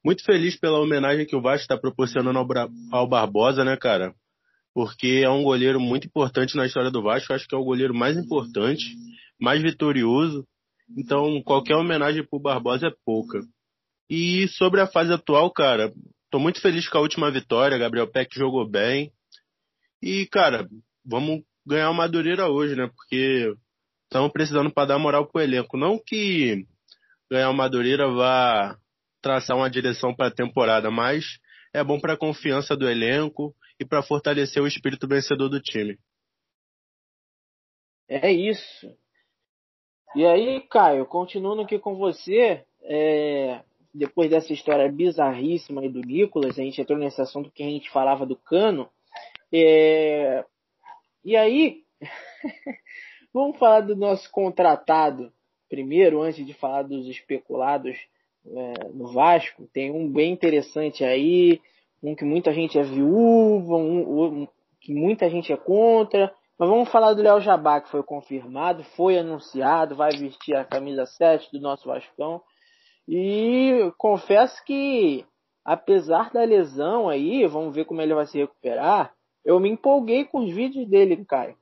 [0.05, 2.47] muito feliz pela homenagem que o Vasco está proporcionando ao,
[2.93, 4.15] ao, Barbosa, né, cara?
[4.75, 7.33] Porque é um goleiro muito importante na história do Vasco.
[7.33, 8.85] Acho que é o goleiro mais importante,
[9.41, 10.47] mais vitorioso.
[10.97, 13.41] Então, qualquer homenagem pro Barbosa é pouca.
[14.11, 15.93] E sobre a fase atual, cara,
[16.31, 17.79] tô muito feliz com a última vitória.
[17.79, 19.11] Gabriel Peck jogou bem.
[20.03, 20.69] E, cara,
[21.03, 22.91] vamos ganhar uma Madureira hoje, né?
[22.95, 23.55] Porque
[24.05, 25.79] estamos precisando para dar moral pro elenco.
[25.79, 26.67] Não que
[27.31, 28.77] ganhar uma Madureira vá
[29.25, 31.25] traçar uma direção para a temporada, mas
[31.73, 35.99] é bom para a confiança do elenco e para fortalecer o espírito vencedor do time.
[38.07, 38.95] É isso.
[40.15, 43.63] E aí, Caio, continuando aqui com você, é,
[43.95, 47.91] depois dessa história bizarríssima aí do Nicolas, a gente entrou nesse assunto que a gente
[47.91, 48.91] falava do Cano.
[49.51, 50.45] É,
[51.25, 51.83] e aí,
[53.33, 55.33] vamos falar do nosso contratado
[55.67, 57.97] primeiro, antes de falar dos especulados
[58.47, 59.69] é, no Vasco.
[59.73, 61.61] Tem um bem interessante aí,
[62.03, 64.49] um que muita gente é viúva, um, um
[64.81, 66.33] que muita gente é contra.
[66.59, 71.05] Mas vamos falar do Léo Jabá, que foi confirmado, foi anunciado, vai vestir a camisa
[71.05, 72.41] 7 do nosso Vascão.
[73.09, 75.27] E confesso que,
[75.65, 79.13] apesar da lesão aí, vamos ver como ele vai se recuperar,
[79.45, 81.57] eu me empolguei com os vídeos dele, Caio.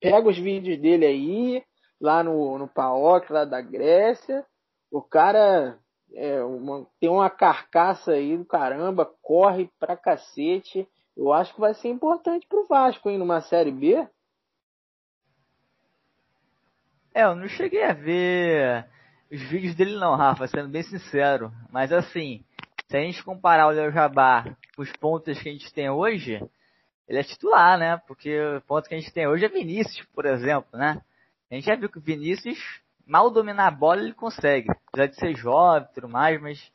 [0.00, 1.64] Pega os vídeos dele aí,
[2.00, 4.44] lá no, no PAOK, lá da Grécia.
[4.90, 5.78] O cara
[6.14, 10.88] é uma, tem uma carcaça aí do caramba, corre pra cacete.
[11.16, 14.06] Eu acho que vai ser importante pro Vasco, hein, numa Série B.
[17.14, 18.86] É, eu não cheguei a ver
[19.30, 21.52] os vídeos dele não, Rafa, sendo bem sincero.
[21.70, 22.44] Mas assim,
[22.88, 24.44] se a gente comparar o Léo Jabá
[24.76, 26.40] com os pontos que a gente tem hoje,
[27.08, 27.96] ele é titular, né?
[28.06, 31.00] Porque o ponto que a gente tem hoje é Vinícius, por exemplo, né?
[31.50, 32.58] A gente já viu que o Vinícius,
[33.06, 34.68] mal dominar a bola, ele consegue.
[34.88, 36.72] Apesar de ser jovem e tudo mais, mas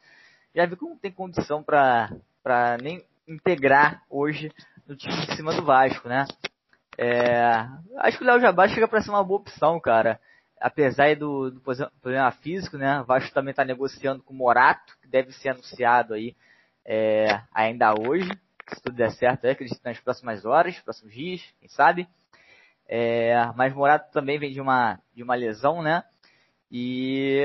[0.56, 4.52] já viu que não tem condição para nem integrar hoje
[4.88, 6.26] no time de cima do Vasco, né?
[6.98, 10.20] É, acho que o Léo Jabá chega para ser uma boa opção, cara
[10.60, 13.02] apesar do, do, problema físico, né?
[13.02, 16.36] O Vasco também está negociando com o Morato, que deve ser anunciado aí
[16.86, 18.30] é, ainda hoje,
[18.68, 22.08] se tudo der certo, é, acredito nas próximas horas, próximos dias, quem sabe.
[22.88, 26.04] É, mas Morato também vem de uma, de uma lesão, né?
[26.72, 27.44] E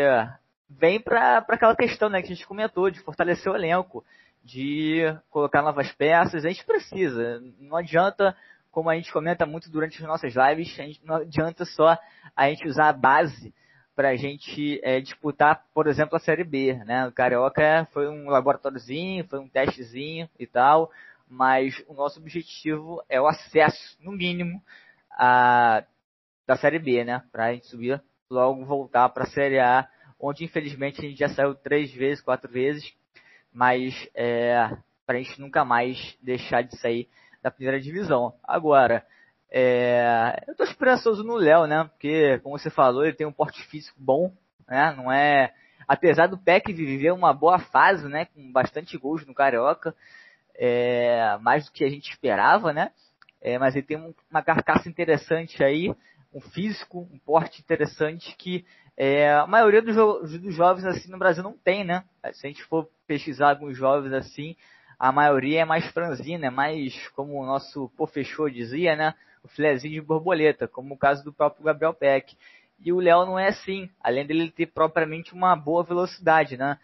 [0.68, 4.04] vem para aquela questão né, que a gente comentou, de fortalecer o elenco,
[4.44, 6.44] de colocar novas peças.
[6.44, 8.36] A gente precisa, não adianta
[8.70, 11.96] como a gente comenta muito durante as nossas lives, a gente não adianta só
[12.34, 13.54] a gente usar a base
[13.94, 17.06] para a gente é, disputar, por exemplo, a Série B, né?
[17.06, 20.90] O Carioca foi um laboratóriozinho, foi um testezinho e tal,
[21.28, 24.62] mas o nosso objetivo é o acesso, no mínimo,
[25.10, 25.84] a,
[26.46, 27.22] da Série B, né?
[27.30, 28.02] Para a gente subir,
[28.32, 29.86] logo voltar para a Série A,
[30.18, 32.92] onde infelizmente a gente já saiu três vezes, quatro vezes,
[33.52, 34.70] mas é,
[35.06, 37.08] para a gente nunca mais deixar de sair
[37.42, 38.34] da primeira divisão.
[38.42, 39.04] Agora,
[39.50, 41.84] é, eu tô esperançoso no Léo, né?
[41.84, 44.32] Porque, como você falou, ele tem um porte físico bom,
[44.66, 44.94] né?
[44.96, 45.52] Não é.
[45.86, 48.24] Apesar do Peck viver uma boa fase, né?
[48.26, 49.94] Com bastante gols no Carioca,
[50.54, 52.92] é, mais do que a gente esperava, né?
[53.42, 55.92] É, mas ele tem uma carcaça interessante aí,
[56.32, 58.64] um físico, um porte interessante que
[58.96, 62.04] é, a maioria dos, jo dos jovens assim no Brasil não tem, né?
[62.32, 64.56] Se a gente for pesquisar alguns jovens assim,
[64.98, 69.14] a maioria é mais franzina, é mais, como o nosso professor dizia, né?
[69.42, 72.36] O filezinho de borboleta, como o caso do próprio Gabriel Peck.
[72.84, 76.78] E o Léo não é assim, além dele ter propriamente uma boa velocidade, né?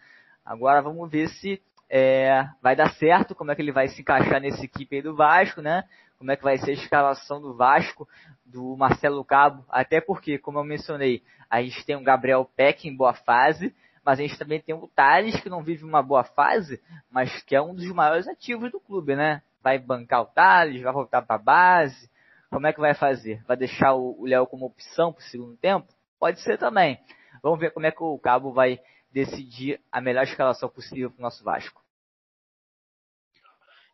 [0.45, 4.39] Agora vamos ver se é, vai dar certo, como é que ele vai se encaixar
[4.39, 5.83] nesse equipe aí do Vasco, né?
[6.19, 8.05] Como é que vai ser a escalação do Vasco,
[8.45, 12.93] do Marcelo Cabo, até porque, como eu mencionei, a gente tem o Gabriel Peck em
[12.95, 16.83] boa fase, mas a gente também tem o Thales, que não vive uma boa fase,
[17.09, 19.41] mas que é um dos maiores ativos do clube, né?
[19.63, 22.09] Vai bancar o Thales, vai voltar para a base.
[22.49, 23.41] Como é que vai fazer?
[23.47, 25.87] Vai deixar o Léo como opção para o segundo tempo?
[26.19, 26.99] Pode ser também.
[27.41, 28.77] Vamos ver como é que o Cabo vai
[29.09, 31.81] decidir a melhor escalação possível para o nosso Vasco.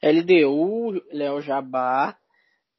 [0.01, 2.15] LDU, Léo Jabá,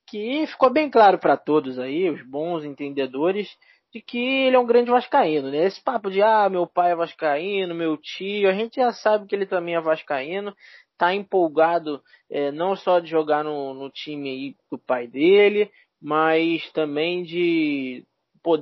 [0.07, 3.49] que ficou bem claro para todos aí, os bons entendedores,
[3.93, 5.65] de que ele é um grande vascaíno, né?
[5.65, 9.35] Esse papo de ah, meu pai é vascaíno, meu tio, a gente já sabe que
[9.35, 10.55] ele também é vascaíno,
[10.97, 16.71] tá empolgado é, não só de jogar no, no time aí do pai dele, mas
[16.73, 18.05] também de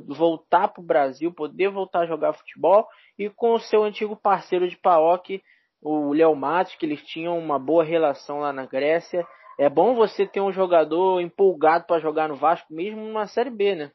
[0.06, 2.86] voltar para o Brasil, poder voltar a jogar futebol
[3.18, 5.42] e com o seu antigo parceiro de Paok,
[5.84, 9.26] o Léo Matos, que eles tinham uma boa relação lá na Grécia.
[9.58, 13.74] É bom você ter um jogador empolgado para jogar no Vasco, mesmo numa Série B,
[13.74, 13.92] né?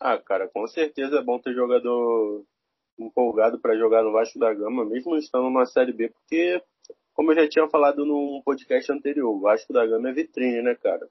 [0.00, 2.44] Ah, cara, com certeza é bom ter jogador
[2.98, 6.60] empolgado para jogar no Vasco da Gama, mesmo estando numa Série B, porque,
[7.12, 10.74] como eu já tinha falado num podcast anterior, o Vasco da Gama é vitrine, né,
[10.74, 11.06] cara?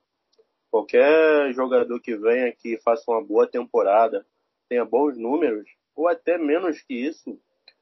[0.70, 4.26] Qualquer jogador que venha aqui faça uma boa temporada,
[4.68, 7.40] tenha bons números, ou até menos que isso,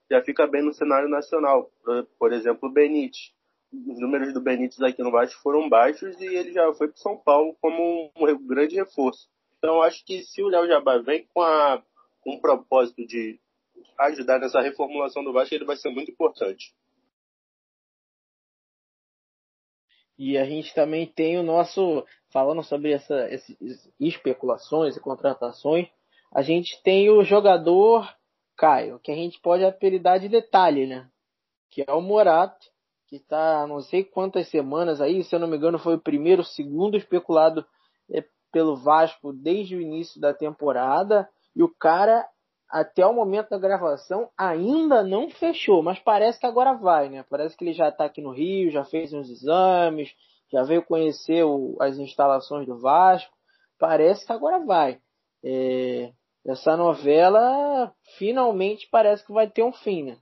[0.09, 1.71] já fica bem no cenário nacional.
[2.17, 3.31] Por exemplo, o Benítez.
[3.71, 7.15] Os números do Benítez aqui no Vasco foram baixos e ele já foi para São
[7.15, 9.29] Paulo como um grande reforço.
[9.57, 11.83] Então, acho que se o Léo Jabá vem com, a,
[12.21, 13.39] com um propósito de
[13.99, 16.73] ajudar nessa reformulação do Vasco, ele vai ser muito importante.
[20.17, 23.55] E a gente também tem o nosso, falando sobre essa, essas
[23.99, 25.87] especulações e contratações,
[26.33, 28.07] a gente tem o jogador
[28.59, 31.07] Caio, que a gente pode apelidar de detalhe, né?
[31.71, 32.67] Que é o Morato,
[33.07, 36.43] que está não sei quantas semanas aí, se eu não me engano, foi o primeiro,
[36.43, 37.65] segundo especulado
[38.13, 41.27] é, pelo Vasco desde o início da temporada.
[41.55, 42.27] E o cara,
[42.69, 47.23] até o momento da gravação, ainda não fechou, mas parece que agora vai, né?
[47.29, 50.13] Parece que ele já está aqui no Rio, já fez uns exames,
[50.51, 53.33] já veio conhecer o, as instalações do Vasco.
[53.79, 54.99] Parece que agora vai.
[55.43, 56.11] É,
[56.49, 60.17] essa novela finalmente parece que vai ter um fim, né?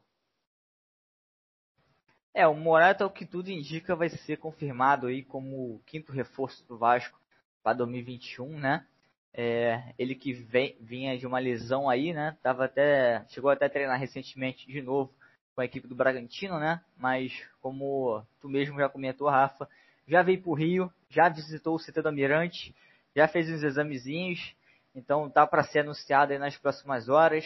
[2.34, 6.68] É, o Morata, o que tudo indica, vai ser confirmado aí como o quinto reforço
[6.68, 7.20] do Vasco
[7.64, 8.86] para 2021, né?
[9.34, 12.38] É, ele que vem, vinha de uma lesão aí, né?
[12.44, 15.14] Tava até, chegou até a treinar recentemente de novo
[15.56, 16.84] com a equipe do Bragantino, né?
[16.98, 19.68] Mas como tu mesmo já comentou, Rafa,
[20.08, 22.76] já veio para o Rio, já visitou o CT do Almirante,
[23.16, 24.57] já fez uns examezinhos,
[24.98, 27.46] então tá para ser anunciado aí nas próximas horas.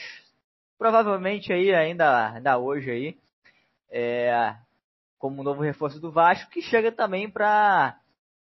[0.78, 3.18] Provavelmente aí ainda, ainda hoje aí.
[3.90, 4.56] É,
[5.20, 8.00] como novo reforço do Vasco, que chega também para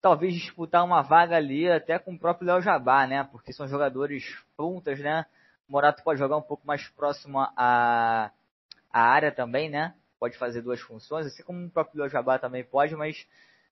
[0.00, 3.24] talvez disputar uma vaga ali até com o próprio Léo Jabá, né?
[3.24, 4.24] Porque são jogadores
[4.57, 5.26] pontas, né?
[5.68, 8.30] O Morato pode jogar um pouco mais próximo à,
[8.92, 9.92] à área também, né?
[10.20, 13.26] Pode fazer duas funções, assim como o próprio Léo Jabá também pode, mas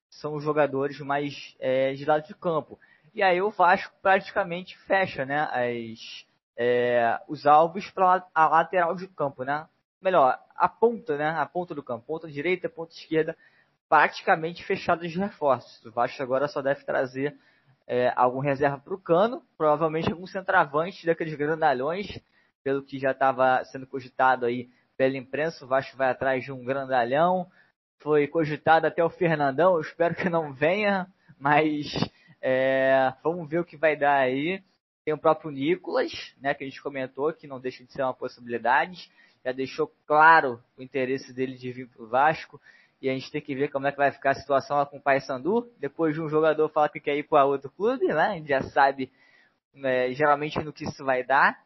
[0.09, 2.77] são jogadores mais é, de lado de campo.
[3.13, 6.25] E aí o Vasco praticamente fecha, né, as,
[6.57, 9.67] é, os alvos para a lateral de campo, né?
[10.01, 11.29] Melhor, a ponta, né?
[11.29, 13.37] A ponta do campo, ponta direita, ponta esquerda,
[13.87, 15.85] praticamente fechados de reforços.
[15.85, 17.37] O Vasco agora só deve trazer
[17.87, 22.07] é, algum reserva para o Cano, provavelmente algum centroavante daqueles grandalhões,
[22.63, 25.63] pelo que já estava sendo cogitado aí pela imprensa.
[25.63, 27.47] O Vasco vai atrás de um grandalhão.
[27.99, 31.07] Foi cogitado até o Fernandão, eu espero que não venha,
[31.39, 31.85] mas
[32.45, 34.61] é, vamos ver o que vai dar aí.
[35.05, 38.13] Tem o próprio Nicolas, né, que a gente comentou, que não deixa de ser uma
[38.13, 39.09] possibilidade.
[39.45, 42.59] Já deixou claro o interesse dele de vir para o Vasco.
[43.01, 44.97] E a gente tem que ver como é que vai ficar a situação lá com
[44.97, 45.71] o Paysandu.
[45.79, 48.27] Depois de um jogador falar que quer ir para outro clube, né?
[48.27, 49.09] A gente já sabe
[49.73, 51.57] né, geralmente no que isso vai dar.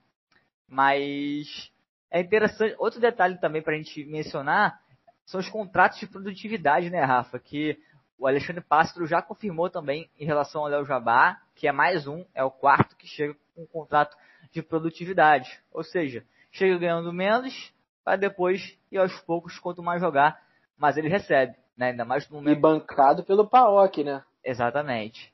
[0.68, 1.72] Mas
[2.12, 2.76] é interessante.
[2.78, 4.80] Outro detalhe também para a gente mencionar
[5.26, 7.40] são os contratos de produtividade, né, Rafa?
[7.40, 7.80] Que
[8.17, 12.25] o Alexandre Pássaro já confirmou também em relação ao Léo Jabá, que é mais um,
[12.34, 14.17] é o quarto que chega com um contrato
[14.51, 15.62] de produtividade.
[15.71, 20.41] Ou seja, chega ganhando menos, para depois e aos poucos, quanto mais jogar,
[20.77, 21.56] mas ele recebe.
[21.77, 21.91] Né?
[21.91, 22.58] Ainda mais no momento...
[22.58, 24.23] E bancado pelo Paok, né?
[24.43, 25.32] Exatamente.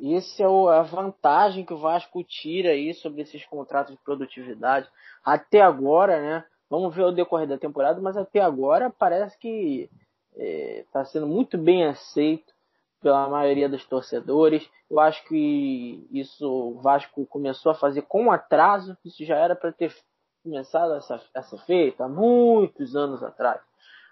[0.00, 4.88] Isso é a vantagem que o Vasco tira aí sobre esses contratos de produtividade.
[5.22, 6.44] Até agora, né?
[6.70, 9.90] Vamos ver o decorrer da temporada, mas até agora parece que
[10.32, 12.52] está é, tá sendo muito bem aceito
[13.00, 14.68] pela maioria dos torcedores.
[14.90, 18.96] Eu acho que isso o Vasco começou a fazer com atraso.
[19.04, 19.94] Isso já era para ter
[20.42, 23.60] começado a ser, a ser feito há muitos anos atrás.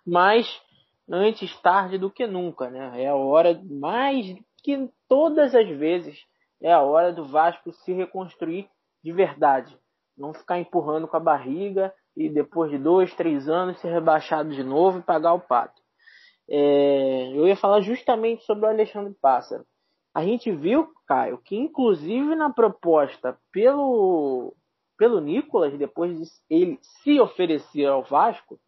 [0.07, 0.61] Mas
[1.11, 3.03] antes tarde do que nunca, né?
[3.03, 6.19] É a hora mais que todas as vezes
[6.61, 8.69] é a hora do Vasco se reconstruir
[9.03, 9.79] de verdade,
[10.17, 14.65] não ficar empurrando com a barriga e depois de dois, três anos ser rebaixado de
[14.65, 15.81] novo e pagar o pato.
[16.49, 19.65] É, eu ia falar justamente sobre o Alexandre Pássaro.
[20.15, 24.55] A gente viu, Caio, que inclusive na proposta pelo,
[24.97, 28.59] pelo Nicolas, depois de ele se oferecer ao Vasco,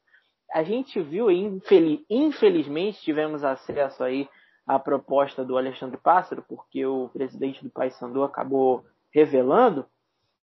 [0.53, 4.29] a gente viu, infeliz, infelizmente, tivemos acesso aí
[4.67, 9.87] à proposta do Alexandre Pássaro, porque o presidente do Paysandu acabou revelando,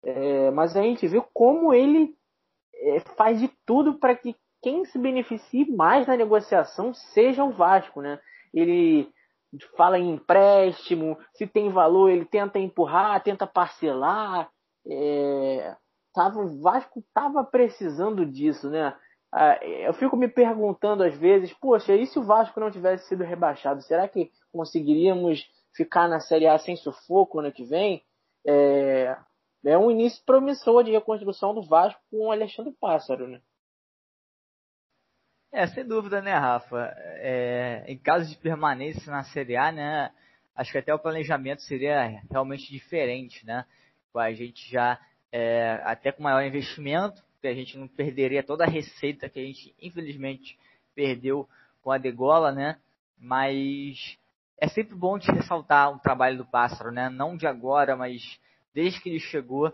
[0.04, 2.16] é, mas a gente viu como ele
[2.74, 8.02] é, faz de tudo para que quem se beneficie mais na negociação seja o Vasco,
[8.02, 8.20] né?
[8.54, 9.12] Ele
[9.76, 14.50] fala em empréstimo, se tem valor ele tenta empurrar, tenta parcelar.
[14.88, 15.76] É,
[16.14, 18.96] tava, o Vasco tava precisando disso, né?
[19.34, 23.24] Ah, eu fico me perguntando às vezes, poxa, e se o Vasco não tivesse sido
[23.24, 28.04] rebaixado, será que conseguiríamos ficar na Série A sem sufoco ano que vem?
[28.46, 29.18] É,
[29.66, 33.42] é um início promissor de reconstrução do Vasco com o Alexandre Pássaro, né?
[35.54, 36.94] É, sem dúvida, né, Rafa?
[37.18, 40.10] É, em caso de permanência na Série A, né,
[40.56, 43.66] acho que até o planejamento seria realmente diferente, né?
[44.16, 44.98] A gente já,
[45.30, 49.76] é, até com maior investimento, a gente não perderia toda a receita que a gente,
[49.82, 50.58] infelizmente,
[50.96, 51.48] perdeu
[51.82, 52.78] com a degola, né?
[53.18, 54.18] Mas
[54.58, 57.10] é sempre bom de ressaltar o trabalho do Pássaro, né?
[57.10, 58.40] Não de agora, mas
[58.74, 59.74] desde que ele chegou,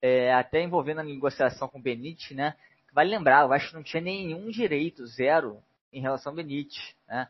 [0.00, 2.54] é, até envolvendo a negociação com o Benítez, né?
[2.92, 5.62] Vale lembrar, o Vasco não tinha nenhum direito, zero,
[5.92, 7.28] em relação ao Benítez, né?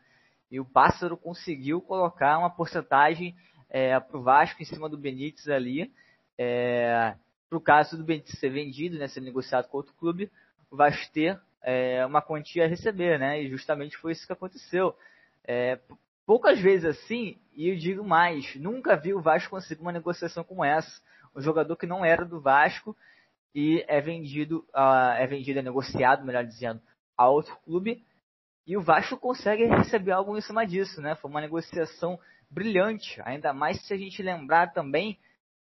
[0.51, 3.35] E o Pássaro conseguiu colocar uma porcentagem
[3.69, 5.93] é, para o Vasco em cima do Benítez ali,
[6.37, 7.13] é,
[7.47, 10.31] para o caso do Benítez ser vendido, né, ser negociado com outro clube,
[10.71, 13.41] o Vasco ter é, uma quantia a receber, né?
[13.41, 14.95] E justamente foi isso que aconteceu.
[15.43, 15.79] É,
[16.25, 20.63] poucas vezes assim, e eu digo mais, nunca vi o Vasco conseguir uma negociação como
[20.63, 21.01] essa.
[21.35, 22.95] Um jogador que não era do Vasco
[23.53, 26.81] e é vendido, uh, é vendido, é negociado, melhor dizendo,
[27.17, 28.03] a outro clube.
[28.65, 31.15] E o Vasco consegue receber algo em cima disso, né?
[31.15, 32.19] Foi uma negociação
[32.49, 35.17] brilhante, ainda mais se a gente lembrar também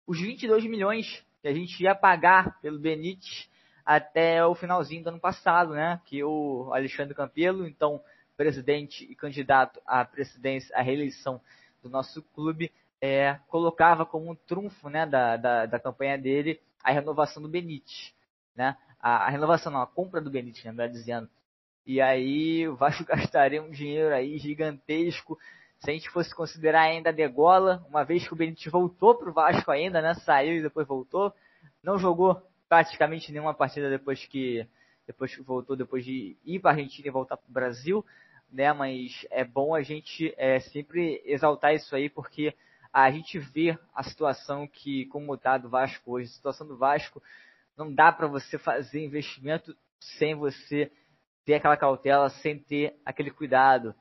[0.05, 3.49] os 22 milhões que a gente ia pagar pelo Benítez
[3.85, 6.01] até o finalzinho do ano passado, né?
[6.05, 8.01] Que o Alexandre Campelo, então
[8.35, 11.41] presidente e candidato à presidência, à reeleição
[11.83, 12.71] do nosso clube,
[13.01, 18.13] é, colocava como um trunfo né, da, da, da, campanha dele a renovação do Benítez.
[18.55, 18.75] Né?
[18.99, 21.29] A, a renovação não, a compra do Benítez, né, melhor dizendo.
[21.85, 25.37] E aí o Vasco gastaria um dinheiro aí gigantesco
[25.79, 29.29] se a gente fosse considerar ainda a degola, uma vez que o Benítez voltou para
[29.29, 30.13] o Vasco ainda, né?
[30.25, 31.33] Saiu e depois voltou.
[31.81, 34.67] Não jogou praticamente nenhuma partida depois que
[35.07, 38.05] depois que voltou, depois de ir para a Argentina e voltar para o Brasil,
[38.51, 38.73] né?
[38.73, 42.53] Mas é bom a gente é, sempre exaltar isso aí, porque
[42.91, 47.21] a gente vê a situação que, como está do Vasco hoje, a situação do Vasco,
[47.77, 50.91] não dá para você fazer investimento sem você
[51.45, 53.95] ter aquela cautela, sem ter aquele cuidado.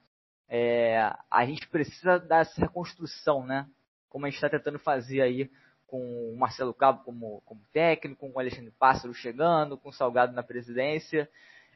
[0.48, 3.68] É, a gente precisa dessa reconstrução, né?
[4.08, 5.50] Como a gente está tentando fazer aí
[5.86, 10.32] com o Marcelo Cabo como, como técnico, com o Alexandre Pássaro chegando, com o Salgado
[10.32, 11.28] na presidência.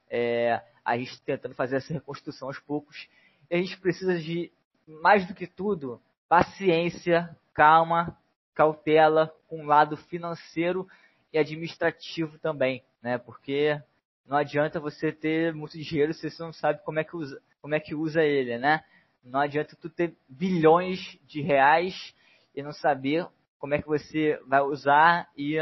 [0.09, 3.09] É, a gente tentando fazer essa reconstrução aos poucos.
[3.51, 4.53] E a gente precisa de,
[4.87, 6.01] mais do que tudo,
[6.33, 8.17] paciência, calma,
[8.55, 10.89] cautela com o lado financeiro
[11.31, 13.19] e administrativo também, né?
[13.19, 13.79] Porque
[14.27, 17.75] não adianta você ter muito dinheiro se você não sabe como é que usa, como
[17.75, 18.83] é que usa ele, né?
[19.23, 22.15] Não adianta tu ter bilhões de reais
[22.55, 23.29] e não saber
[23.59, 25.59] como é que você vai usar e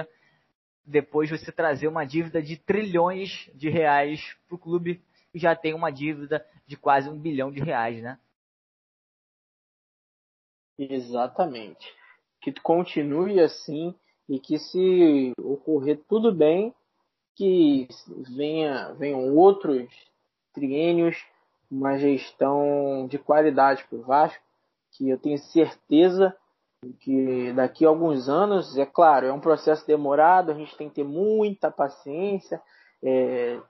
[0.86, 5.02] depois você trazer uma dívida de trilhões de reais para o clube
[5.32, 8.20] que já tem uma dívida de quase um bilhão de reais, né?
[10.88, 11.94] Exatamente.
[12.40, 13.94] Que continue assim
[14.26, 16.74] e que se ocorrer tudo bem,
[17.36, 17.86] que
[18.34, 19.88] venha, venham outros
[20.54, 21.16] triênios,
[21.70, 24.42] uma gestão de qualidade para o Vasco,
[24.92, 26.34] que eu tenho certeza
[27.00, 30.94] que daqui a alguns anos, é claro, é um processo demorado, a gente tem que
[30.96, 32.60] ter muita paciência,
[33.02, 33.60] é,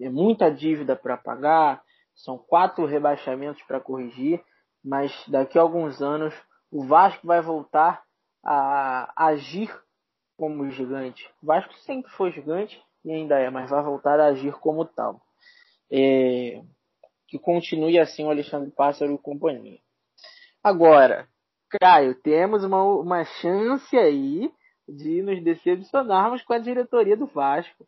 [0.00, 1.82] é muita dívida para pagar,
[2.14, 4.40] são quatro rebaixamentos para corrigir,
[4.84, 6.32] mas daqui a alguns anos
[6.70, 8.02] o Vasco vai voltar
[8.42, 9.70] a agir
[10.36, 11.28] como gigante.
[11.42, 15.20] O Vasco sempre foi gigante e ainda é, mas vai voltar a agir como tal.
[15.92, 16.62] É,
[17.28, 19.78] que continue assim o Alexandre Pássaro e companhia.
[20.62, 21.28] Agora,
[21.80, 24.50] Caio, temos uma, uma chance aí
[24.88, 27.86] de nos decepcionarmos com a diretoria do Vasco.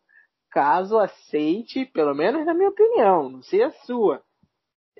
[0.49, 4.23] Caso aceite, pelo menos na minha opinião, não sei a sua,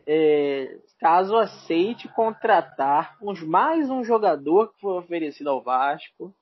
[0.06, 6.34] é, caso aceite contratar uns, mais um jogador que foi oferecido ao Vasco,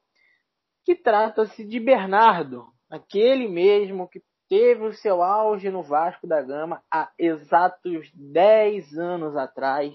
[0.83, 6.83] que trata-se de Bernardo, aquele mesmo que teve o seu auge no Vasco da Gama
[6.91, 9.93] há exatos 10 anos atrás.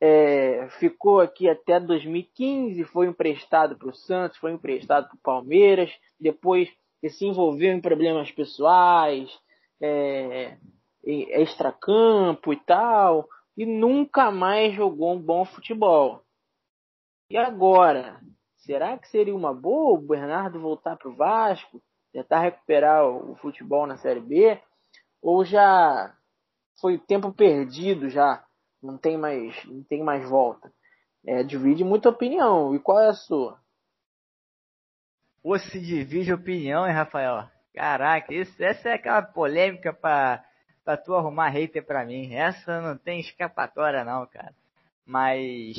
[0.00, 5.92] É, ficou aqui até 2015, foi emprestado para o Santos, foi emprestado para o Palmeiras,
[6.18, 6.68] depois
[7.08, 9.30] se envolveu em problemas pessoais,
[9.80, 10.56] é,
[11.10, 16.22] extracampo e tal, e nunca mais jogou um bom futebol.
[17.30, 18.20] E agora?
[18.56, 21.82] Será que seria uma boa o Bernardo voltar para o Vasco?
[22.12, 24.60] tentar recuperar o futebol na Série B?
[25.22, 26.14] Ou já
[26.80, 28.44] foi tempo perdido já?
[28.82, 30.72] Não tem mais, não tem mais volta.
[31.26, 32.74] É, divide muita opinião.
[32.74, 33.60] E qual é a sua?
[35.42, 37.48] Pô, se divide opinião, hein, Rafael?
[37.74, 40.44] Caraca, isso, essa é aquela polêmica pra,
[40.88, 42.32] pra tu arrumar hater pra mim.
[42.32, 44.54] Essa não tem escapatória não, cara.
[45.04, 45.76] Mas,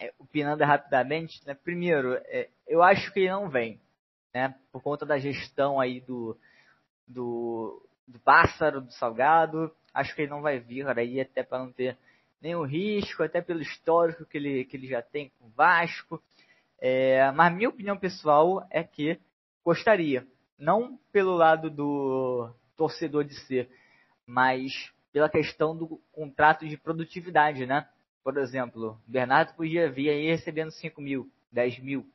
[0.00, 3.78] é, opinando rapidamente, né, primeiro, é, eu acho que ele não vem
[4.32, 4.54] né?
[4.72, 6.34] Por conta da gestão aí do,
[7.06, 9.70] do, do pássaro, do salgado.
[9.92, 11.98] Acho que ele não vai vir aí até para não ter
[12.40, 16.22] nenhum risco, até pelo histórico que ele, que ele já tem com o Vasco.
[16.80, 19.20] É, mas minha opinião pessoal é que
[19.62, 20.26] gostaria.
[20.58, 23.68] Não pelo lado do torcedor de ser,
[24.28, 27.88] mas pela questão do contrato de produtividade, né?
[28.22, 32.06] Por exemplo, Bernardo podia vir aí recebendo 5 mil, 10 mil,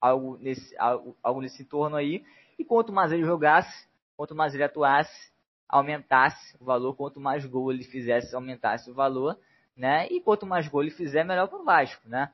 [0.00, 2.24] algo nesse, algo, algo nesse entorno aí.
[2.56, 5.32] E quanto mais ele jogasse, quanto mais ele atuasse,
[5.68, 9.36] aumentasse o valor, quanto mais gol ele fizesse, aumentasse o valor,
[9.76, 10.06] né?
[10.08, 12.32] E quanto mais gol ele fizer, melhor para o Vasco, né?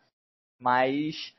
[0.58, 1.34] Mas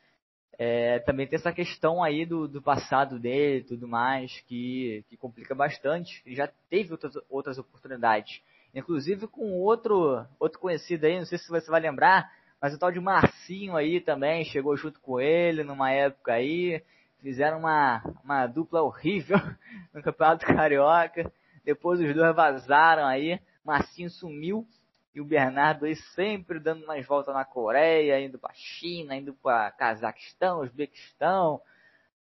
[0.58, 5.16] é, também tem essa questão aí do, do passado dele e tudo mais, que, que
[5.16, 6.22] complica bastante.
[6.24, 8.40] Ele já teve outras, outras oportunidades.
[8.74, 12.30] Inclusive com outro, outro conhecido aí, não sei se você vai lembrar,
[12.60, 16.82] mas o tal de Marcinho aí também chegou junto com ele numa época aí.
[17.20, 19.38] Fizeram uma, uma dupla horrível
[19.94, 21.30] no Campeonato Carioca.
[21.64, 23.40] Depois os dois vazaram aí.
[23.64, 24.66] Marcinho sumiu
[25.14, 29.70] e o Bernardo aí sempre dando mais voltas na Coreia, indo para China, indo para
[29.70, 31.60] Cazaquistão, Uzbequistão.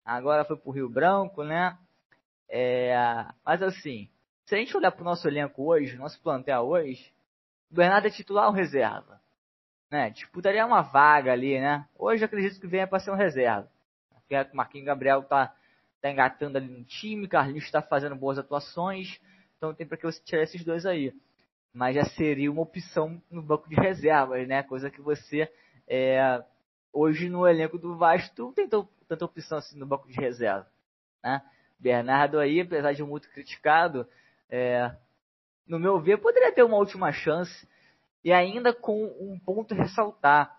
[0.06, 1.76] Agora foi para o Rio Branco, né?
[2.48, 2.96] É,
[3.44, 4.08] mas assim,
[4.46, 7.12] se a gente olhar para o nosso elenco hoje, nosso plantel hoje,
[7.72, 9.20] o Bernardo é titular ou reserva?
[9.90, 10.12] Né?
[10.12, 11.88] Disputaria uma vaga ali, né?
[11.98, 13.68] Hoje acredito que venha para ser um reserva.
[14.30, 15.56] O Marquinhos Gabriel tá,
[16.00, 19.20] tá engatando ali no time, Carlinhos está fazendo boas atuações,
[19.58, 21.14] então tem para que você tirar esses dois aí
[21.74, 24.62] mas já seria uma opção no banco de reservas, né?
[24.62, 25.52] Coisa que você
[25.88, 26.44] é,
[26.92, 30.68] hoje no elenco do Vasco não tem tanta opção assim no banco de reserva,
[31.24, 31.42] né?
[31.80, 34.08] Bernardo aí, apesar de muito criticado,
[34.50, 34.96] é,
[35.68, 37.68] no meu ver, poderia ter uma última chance
[38.24, 40.58] e ainda com um ponto a ressaltar.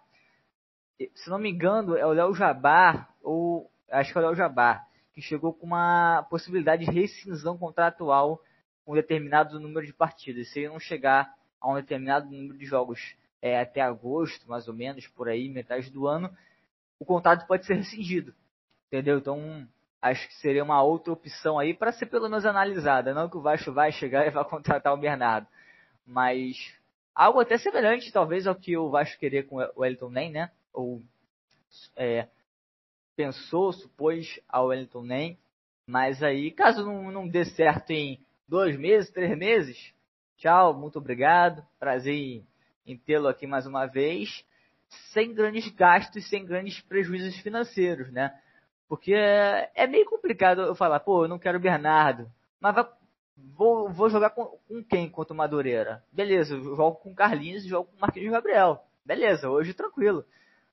[1.14, 4.84] Se não me engano, é o Léo Jabá, ou acho que é o Léo Jabá,
[5.12, 8.42] que chegou com uma possibilidade de rescisão contratual
[8.86, 10.50] um determinado número de partidas.
[10.50, 14.74] Se ele não chegar a um determinado número de jogos é, até agosto, mais ou
[14.74, 16.34] menos, por aí, metade do ano,
[16.98, 18.34] o contrato pode ser rescindido.
[18.86, 19.18] Entendeu?
[19.18, 19.66] Então,
[20.00, 23.14] acho que seria uma outra opção aí para ser pelo menos analisada.
[23.14, 25.46] Não que o Vasco vai chegar e vai contratar o Bernardo.
[26.06, 26.56] Mas
[27.14, 30.50] algo até semelhante, talvez, ao que o Vasco queria com o Wellington Nem, né?
[30.72, 31.02] Ou
[31.96, 32.28] é,
[33.16, 35.38] pensou, supôs ao Wellington Nem.
[35.86, 38.18] Mas aí, caso não, não dê certo em
[38.48, 39.92] dois meses, três meses.
[40.36, 41.64] Tchau, muito obrigado.
[41.78, 42.42] Prazer
[42.86, 44.44] em, tê-lo aqui mais uma vez.
[45.12, 48.38] Sem grandes gastos, sem grandes prejuízos financeiros, né?
[48.88, 52.30] Porque é, é meio complicado eu falar, pô, eu não quero Bernardo.
[52.60, 52.86] Mas vai,
[53.36, 56.04] vou, vou jogar com, com quem contra o Madureira?
[56.12, 58.84] Beleza, eu jogo com Carlinhos e jogo com Marquinhos Gabriel.
[59.04, 60.24] Beleza, hoje tranquilo.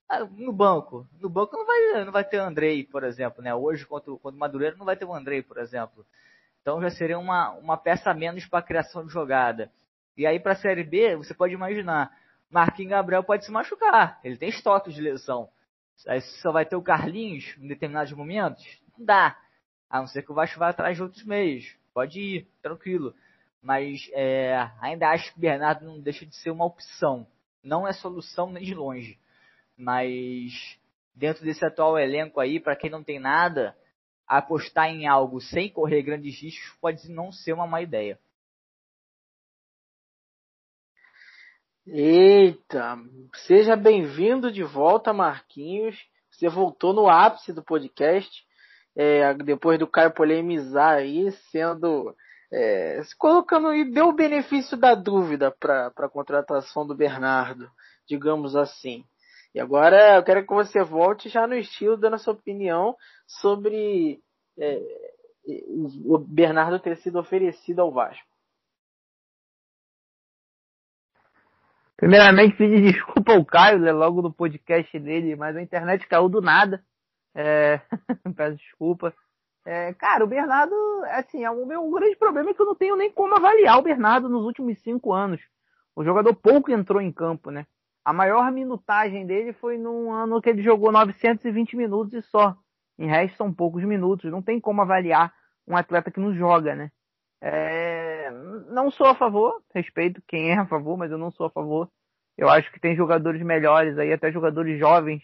[0.07, 1.07] Ah, no banco.
[1.19, 3.55] No banco não vai, não vai ter Andrei, por exemplo, né?
[3.55, 6.05] Hoje contra, contra o Madureira não vai ter o Andrei, por exemplo.
[6.61, 9.71] Então já seria uma, uma peça a menos para criação de jogada.
[10.15, 12.11] E aí para a Série B, você pode imaginar,
[12.49, 15.49] Marquinhos Gabriel pode se machucar, ele tem estoque de lesão.
[16.07, 18.63] Aí só vai ter o Carlinhos em determinados momentos?
[18.97, 19.37] Não dá.
[19.89, 21.75] A não ser que o Vasco vá atrás de outros meios.
[21.93, 23.13] Pode ir, tranquilo.
[23.61, 27.27] Mas é, ainda acho que o Bernardo não deixa de ser uma opção.
[27.63, 29.19] Não é solução nem de longe.
[29.77, 30.79] Mas
[31.13, 33.75] dentro desse atual elenco aí, para quem não tem nada,
[34.37, 38.17] apostar em algo sem correr grandes riscos pode não ser uma má ideia.
[41.85, 42.97] Eita,
[43.45, 45.97] seja bem-vindo de volta, Marquinhos.
[46.29, 48.45] Você voltou no ápice do podcast,
[48.95, 52.15] é, depois do Caio polemizar aí, sendo
[52.53, 57.69] é, se colocando e deu o benefício da dúvida para a contratação do Bernardo,
[58.07, 59.03] digamos assim.
[59.53, 62.95] E agora eu quero que você volte já no estilo dando sua opinião
[63.39, 64.21] sobre
[64.57, 64.81] é,
[66.05, 68.29] o Bernardo ter sido oferecido ao Vasco.
[71.95, 76.41] Primeiramente, pedir desculpa ao Caio, né, logo no podcast dele, mas a internet caiu do
[76.41, 76.83] nada.
[77.35, 77.79] É...
[78.35, 79.13] Peço desculpa.
[79.63, 80.73] É, cara, o Bernardo,
[81.11, 83.83] assim, é o meu grande problema é que eu não tenho nem como avaliar o
[83.83, 85.39] Bernardo nos últimos cinco anos.
[85.95, 87.67] O jogador pouco entrou em campo, né?
[88.03, 92.57] A maior minutagem dele foi num ano que ele jogou 920 minutos e só.
[93.01, 94.31] Em resto são poucos minutos.
[94.31, 95.33] Não tem como avaliar
[95.67, 96.91] um atleta que não joga, né?
[97.41, 98.29] É...
[98.69, 101.89] Não sou a favor, respeito quem é a favor, mas eu não sou a favor.
[102.37, 105.23] Eu acho que tem jogadores melhores aí, até jogadores jovens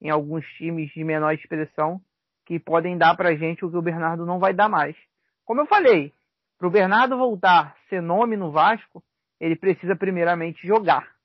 [0.00, 2.00] em alguns times de menor expressão,
[2.46, 4.96] que podem dar pra gente o que o Bernardo não vai dar mais.
[5.44, 6.14] Como eu falei,
[6.56, 9.02] pro Bernardo voltar ser nome no Vasco,
[9.40, 11.18] ele precisa primeiramente jogar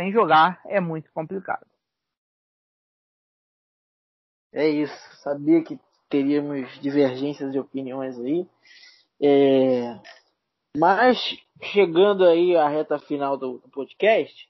[0.00, 1.66] sem jogar é muito complicado.
[4.52, 5.16] É isso.
[5.22, 5.78] Sabia que
[6.08, 8.46] teríamos divergências de opiniões aí.
[9.22, 9.98] É...
[10.76, 11.18] Mas
[11.62, 14.48] chegando aí à reta final do, do podcast,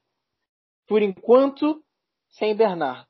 [0.86, 1.82] por enquanto
[2.28, 3.08] sem Bernardo,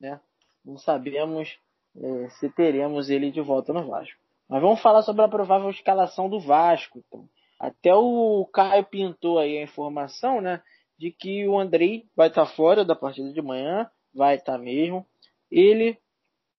[0.00, 0.20] né?
[0.64, 1.58] Não sabemos
[1.96, 4.18] é, se teremos ele de volta no Vasco.
[4.48, 7.02] Mas vamos falar sobre a provável escalação do Vasco.
[7.06, 7.28] Então.
[7.58, 10.62] Até o Caio pintou aí a informação, né?
[11.00, 14.58] de que o Andrei vai estar tá fora da partida de manhã, vai estar tá
[14.58, 15.06] mesmo.
[15.50, 15.98] Ele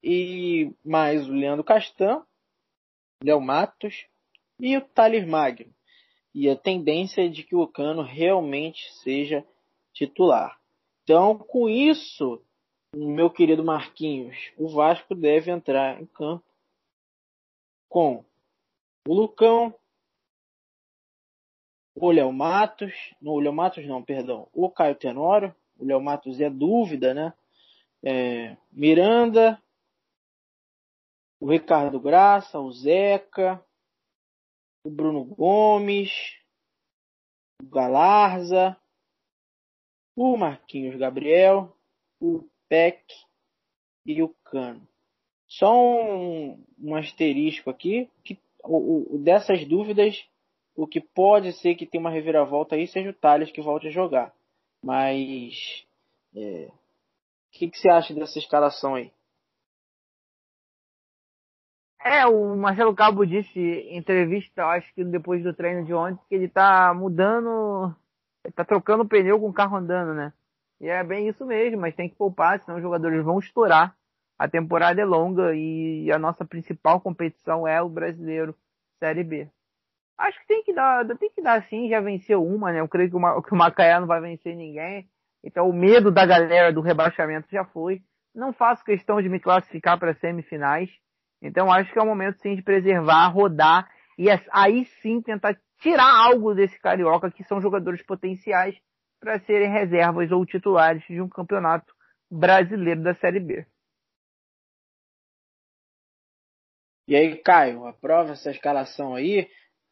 [0.04, 2.24] e mais o Leandro Castan,
[3.24, 4.08] Léo Matos
[4.60, 5.74] e o Thales Magno.
[6.34, 9.46] E a tendência é de que o Cano realmente seja
[9.94, 10.60] titular.
[11.04, 12.42] Então, com isso,
[12.96, 16.44] meu querido Marquinhos, o Vasco deve entrar em campo
[17.90, 18.24] com
[19.08, 19.76] o Lucão,
[21.96, 26.40] o Léo Matos, não, o Léo Matos não, perdão, o Caio Tenório, o Léo Matos
[26.40, 27.34] é dúvida, né?
[28.04, 29.62] É, Miranda,
[31.42, 33.60] o Ricardo Graça, o Zeca,
[34.86, 36.12] o Bruno Gomes,
[37.60, 38.78] o Galarza,
[40.16, 41.76] o Marquinhos Gabriel,
[42.22, 43.04] o Peck
[44.06, 44.88] e o Cano.
[45.48, 50.24] Só um, um asterisco aqui, que o, o, dessas dúvidas,
[50.76, 53.92] o que pode ser que tenha uma reviravolta aí seja o Thales que volte a
[53.92, 54.32] jogar.
[54.86, 55.56] Mas
[56.36, 59.12] é, o que, que você acha dessa escalação aí?
[62.04, 66.36] É, o Marcelo Cabo disse em entrevista, acho que depois do treino de ontem, que
[66.36, 67.96] ele tá mudando,
[68.56, 70.34] tá trocando o pneu com o carro andando, né?
[70.80, 73.96] E é bem isso mesmo, mas tem que poupar, senão os jogadores vão estourar.
[74.38, 78.56] A temporada é longa e a nossa principal competição é o brasileiro
[78.98, 79.48] Série B.
[80.18, 82.80] Acho que tem que dar, tem que dar sim, já venceu uma, né?
[82.80, 85.08] Eu creio que o, que o Macaé não vai vencer ninguém.
[85.44, 88.02] Então o medo da galera do rebaixamento já foi.
[88.34, 90.90] Não faço questão de me classificar para semifinais.
[91.42, 96.10] Então acho que é o momento sim de preservar, rodar e aí sim tentar tirar
[96.10, 98.78] algo desse carioca que são jogadores potenciais
[99.20, 101.94] para serem reservas ou titulares de um campeonato
[102.30, 103.66] brasileiro da Série B.
[107.08, 109.50] E aí, Caio, aprova essa escalação aí?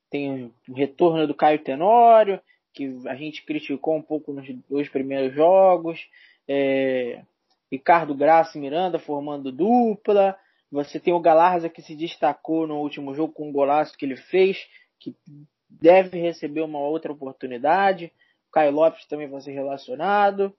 [0.10, 2.40] Tem o retorno do Caio Tenório,
[2.74, 6.00] que a gente criticou um pouco nos dois primeiros jogos.
[6.48, 7.24] É,
[7.72, 10.38] Ricardo Graça e Miranda formando dupla.
[10.72, 14.16] Você tem o Galarza que se destacou no último jogo com o golaço que ele
[14.16, 14.58] fez,
[15.00, 15.16] que
[15.70, 18.12] deve receber uma outra oportunidade.
[18.52, 20.56] Caio Lopes também vai ser relacionado.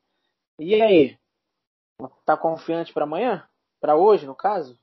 [0.59, 1.19] E aí?
[2.25, 3.49] Tá confiante para amanhã?
[3.81, 4.79] Para hoje, no caso?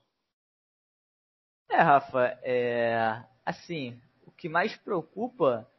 [1.69, 3.23] É, Rafa, é...
[3.45, 5.69] assim, o que mais preocupa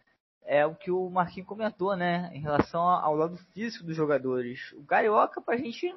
[0.44, 4.72] é o que o Marquinhos comentou, né, em relação ao lado físico dos jogadores.
[4.72, 5.92] O Carioca pra gente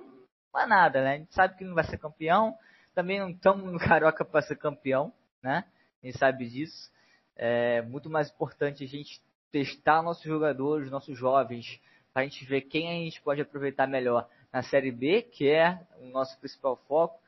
[0.54, 1.14] não é nada, né?
[1.14, 2.54] A gente sabe que não vai ser campeão,
[2.94, 5.66] também não estamos no Carioca para ser campeão, né?
[6.04, 6.92] Gente sabe disso.
[7.36, 9.22] É muito mais importante a gente
[9.52, 11.80] testar nossos jogadores, nossos jovens,
[12.14, 15.80] para a gente ver quem a gente pode aproveitar melhor na Série B, que é
[16.00, 17.20] o nosso principal foco,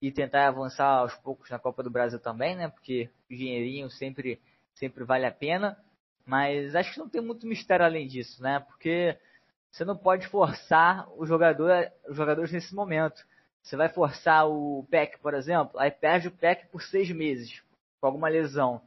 [0.00, 2.68] e tentar avançar aos poucos na Copa do Brasil também, né?
[2.68, 4.40] Porque o dinheirinho sempre,
[4.74, 5.76] sempre vale a pena.
[6.24, 8.60] Mas acho que não tem muito mistério além disso, né?
[8.60, 9.16] Porque
[9.70, 13.24] você não pode forçar os jogadores nesse momento.
[13.66, 17.64] Você vai forçar o PEC, por exemplo, aí perde o PEC por seis meses,
[18.00, 18.80] com alguma lesão.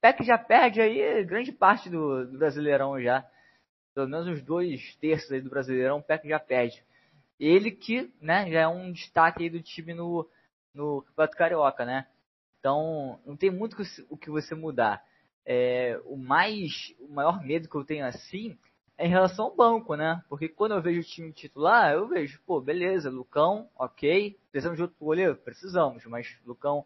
[0.00, 3.28] Peck já perde aí grande parte do, do, Brasileirão já.
[3.92, 6.80] Pelo menos os dois terços aí do Brasileirão, o Peck já perde.
[7.40, 10.28] Ele que, né, já é um destaque aí do time no,
[10.72, 12.06] no Campeonato Carioca, né?
[12.60, 13.76] Então, não tem muito
[14.08, 15.04] o que você mudar.
[15.44, 18.56] É, o mais, o maior medo que eu tenho assim
[18.98, 20.22] em relação ao banco, né?
[20.28, 24.82] Porque quando eu vejo o time titular, eu vejo, pô, beleza, Lucão, ok, precisamos de
[24.82, 25.36] outro goleiro?
[25.36, 26.84] Precisamos, mas Lucão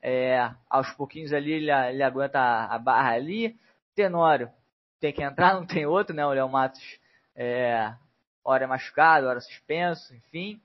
[0.00, 3.56] é, aos pouquinhos ali ele, ele aguenta a, barra ali.
[3.94, 4.50] Tenório
[4.98, 6.26] tem que entrar, não tem outro, né?
[6.26, 6.82] O Léo Matos
[7.34, 7.94] é,
[8.44, 10.60] hora é machucado, hora suspenso, enfim,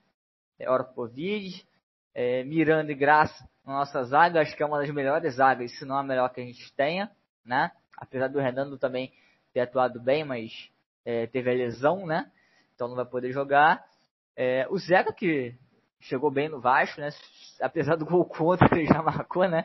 [0.58, 1.66] é, hora Covid.
[2.14, 5.84] É, Miranda e Graça na nossa zaga, acho que é uma das melhores zagas, se
[5.84, 7.10] não a melhor que a gente tenha,
[7.44, 7.70] né?
[7.96, 9.12] Apesar do Renando também
[9.52, 10.70] ter atuado bem, mas
[11.08, 12.30] é, teve a lesão, né?
[12.74, 13.82] Então não vai poder jogar.
[14.36, 15.54] É, o Zeca, que
[15.98, 17.08] chegou bem no Vasco, né?
[17.62, 19.64] Apesar do gol contra que ele já marcou, né?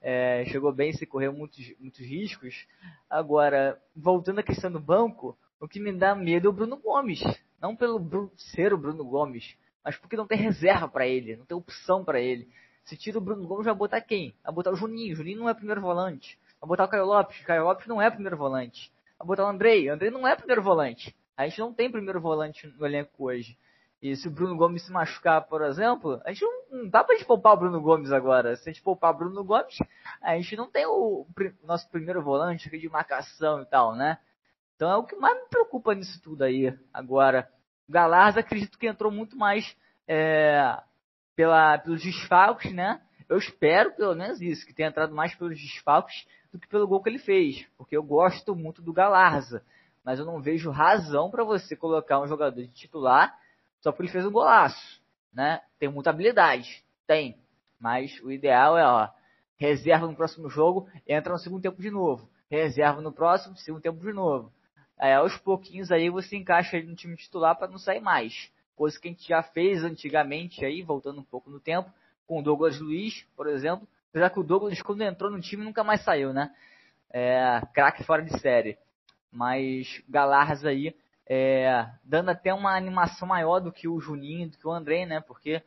[0.00, 2.64] É, chegou bem, se correu muitos, muitos riscos.
[3.10, 7.20] Agora, voltando à questão do banco, o que me dá medo é o Bruno Gomes.
[7.60, 11.56] Não pelo ser o Bruno Gomes, mas porque não tem reserva para ele, não tem
[11.56, 12.48] opção para ele.
[12.84, 14.32] Se tira o Bruno Gomes, vai botar quem?
[14.44, 15.14] Vai botar o Juninho.
[15.14, 16.38] O Juninho não é primeiro volante.
[16.60, 17.40] Vai botar o Caio Lopes.
[17.40, 18.93] O Caio Lopes não é primeiro volante.
[19.18, 19.88] Vai botar o Andrei.
[19.88, 21.14] O Andrei não é primeiro volante.
[21.36, 23.56] A gente não tem primeiro volante no elenco hoje.
[24.00, 27.16] E se o Bruno Gomes se machucar, por exemplo, a gente não, não dá pra
[27.16, 28.54] gente poupar o Bruno Gomes agora.
[28.56, 29.78] Se a gente poupar o Bruno Gomes,
[30.20, 34.18] a gente não tem o, o nosso primeiro volante de marcação e tal, né?
[34.76, 36.76] Então é o que mais me preocupa nisso tudo aí.
[36.92, 37.48] Agora,
[37.88, 39.74] o Galarza acredito que entrou muito mais
[40.06, 40.76] é,
[41.34, 43.00] pela, pelos desfalques, né?
[43.26, 47.02] Eu espero, pelo menos isso, que tenha entrado mais pelos desfalques do que pelo gol
[47.02, 47.66] que ele fez.
[47.76, 49.64] Porque eu gosto muito do Galarza.
[50.04, 53.36] Mas eu não vejo razão para você colocar um jogador de titular
[53.80, 55.02] só porque ele fez um golaço,
[55.32, 55.60] né?
[55.78, 57.36] Tem muita habilidade, tem.
[57.78, 59.08] Mas o ideal é, ó,
[59.56, 62.30] reserva no próximo jogo, entra no segundo tempo de novo.
[62.48, 64.52] Reserva no próximo, segundo tempo de novo.
[64.96, 68.50] Aí aos pouquinhos aí você encaixa ele no time titular para não sair mais.
[68.76, 71.90] coisa que a gente já fez antigamente aí, voltando um pouco no tempo,
[72.26, 75.82] com o Douglas Luiz, por exemplo, apesar que o Douglas quando entrou no time nunca
[75.82, 76.54] mais saiu, né?
[77.10, 78.78] É, craque fora de série.
[79.28, 80.94] Mas Galarza aí
[81.26, 85.20] é, dando até uma animação maior do que o Juninho, do que o André, né?
[85.20, 85.60] Porque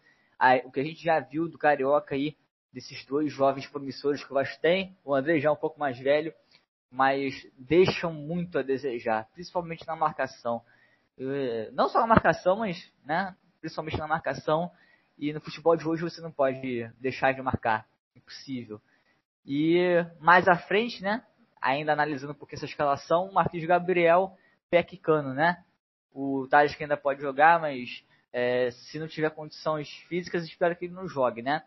[0.64, 2.38] o que a gente já viu do Carioca aí,
[2.72, 6.00] desses dois jovens promissores que o Vasco tem, o André já é um pouco mais
[6.00, 6.34] velho,
[6.90, 10.62] mas deixam muito a desejar, principalmente na marcação.
[11.74, 14.72] Não só na marcação, mas né, principalmente na marcação.
[15.18, 17.86] E no futebol de hoje você não pode deixar de marcar.
[18.18, 18.82] Impossível.
[19.46, 21.24] E mais à frente, né?
[21.62, 24.38] Ainda analisando pouquinho essa escalação, Marquinhos Gabriel,
[24.70, 25.64] Peck Cano, né?
[26.14, 28.04] O Thales que ainda pode jogar, mas
[28.34, 31.64] é, se não tiver condições físicas, espero que ele não jogue, né?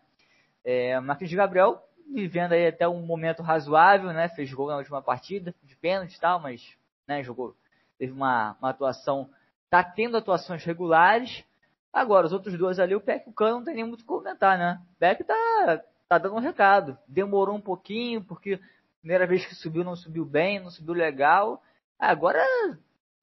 [0.63, 1.81] É, Marquinhos Gabriel
[2.13, 4.29] vivendo aí até um momento razoável, né?
[4.29, 6.75] Fez gol na última partida, de pênalti e tal, mas
[7.07, 7.55] né, jogou,
[7.97, 9.29] teve uma, uma atuação,
[9.69, 11.43] tá tendo atuações regulares.
[11.91, 14.03] Agora, os outros dois ali, o Peck e o Cano não tem nem muito o
[14.03, 14.81] que comentar, né?
[14.97, 16.97] Peck tá, tá dando um recado.
[17.07, 18.59] Demorou um pouquinho, porque
[18.99, 21.63] primeira vez que subiu não subiu bem, não subiu legal.
[21.97, 22.45] Agora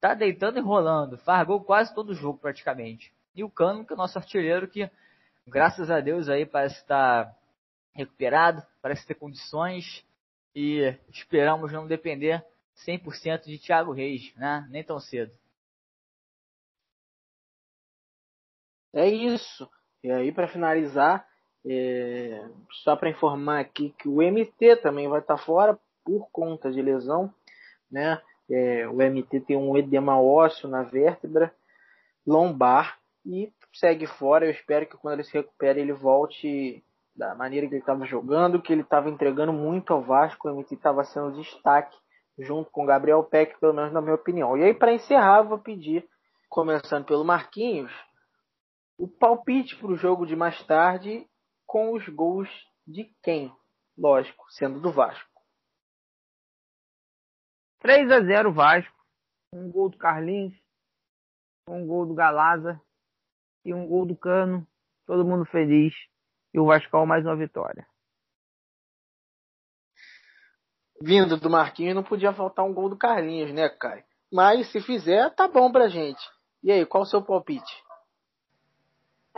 [0.01, 1.15] tá deitando e rolando.
[1.19, 3.13] Faz gol quase todo jogo praticamente.
[3.35, 4.89] E o Cano, que é o nosso artilheiro, que
[5.45, 7.35] graças a Deus aí parece estar tá
[7.93, 10.03] recuperado, parece ter condições
[10.55, 12.43] e esperamos não depender
[12.87, 14.67] 100% de Thiago Reis, né?
[14.71, 15.31] Nem tão cedo.
[18.91, 19.69] É isso.
[20.03, 21.29] E aí, para finalizar,
[21.65, 22.47] é...
[22.83, 26.81] só para informar aqui que o MT também vai estar tá fora por conta de
[26.81, 27.33] lesão,
[27.91, 28.21] né?
[28.49, 28.87] É...
[28.87, 31.53] o MT tem um edema ósseo na vértebra
[32.25, 34.45] lombar e segue fora.
[34.45, 36.83] Eu espero que quando ele se recupere ele volte
[37.15, 40.75] da maneira que ele estava jogando, que ele estava entregando muito ao Vasco, o MT
[40.75, 41.97] estava sendo destaque
[42.37, 44.57] junto com o Gabriel Peck, pelo menos na minha opinião.
[44.57, 46.07] E aí, para encerrar, vou pedir,
[46.47, 47.91] começando pelo Marquinhos,
[48.97, 51.27] o palpite para o jogo de mais tarde
[51.69, 52.49] com os gols
[52.87, 53.55] de quem?
[53.95, 55.29] Lógico, sendo do Vasco.
[57.77, 58.97] 3 a 0 Vasco.
[59.53, 60.55] Um gol do Carlinhos,
[61.67, 62.81] um gol do Galaza
[63.63, 64.67] e um gol do Cano.
[65.05, 65.93] Todo mundo feliz
[66.53, 67.87] e o Vasco mais uma vitória.
[70.99, 74.03] Vindo do Marquinhos, não podia faltar um gol do Carlinhos, né, Caio?
[74.33, 76.21] Mas se fizer, tá bom pra gente.
[76.63, 77.88] E aí, qual o seu palpite?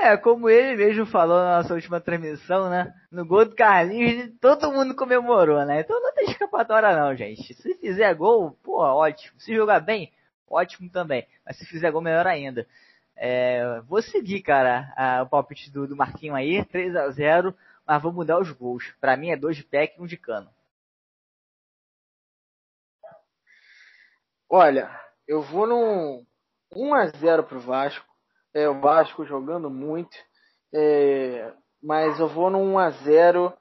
[0.01, 2.91] É, como ele mesmo falou na nossa última transmissão, né?
[3.11, 5.81] No gol do Carlinhos, todo mundo comemorou, né?
[5.81, 7.53] Então não tem escapatória não, gente.
[7.53, 9.39] Se fizer gol, pô, ótimo.
[9.39, 10.11] Se jogar bem,
[10.49, 11.27] ótimo também.
[11.45, 12.67] Mas se fizer gol, melhor ainda.
[13.15, 18.01] É, vou seguir, cara, a, o palpite do, do Marquinho aí, 3 a 0 mas
[18.01, 18.83] vou mudar os gols.
[18.99, 20.49] Para mim é dois de pé e um de cano.
[24.49, 24.89] Olha,
[25.27, 26.25] eu vou num
[26.75, 28.10] 1 a 0 pro Vasco.
[28.53, 30.15] É, o Vasco jogando muito.
[30.73, 33.53] É, mas eu vou num 1 a 0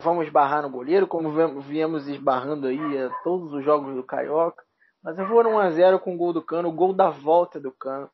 [0.00, 1.30] Vamos esbarrar no goleiro, como
[1.62, 2.78] viemos esbarrando aí
[3.22, 4.64] todos os jogos do Carioca.
[5.00, 7.70] Mas eu vou no 1x0 com o gol do Cano, o gol da volta do
[7.70, 8.10] Cano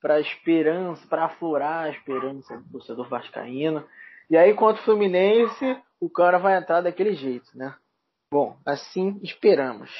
[0.00, 3.86] para esperança, para aflorar a esperança do torcedor vascaíno.
[4.28, 7.74] E aí contra o Fluminense, o cara vai entrar daquele jeito, né?
[8.28, 9.90] Bom, assim esperamos.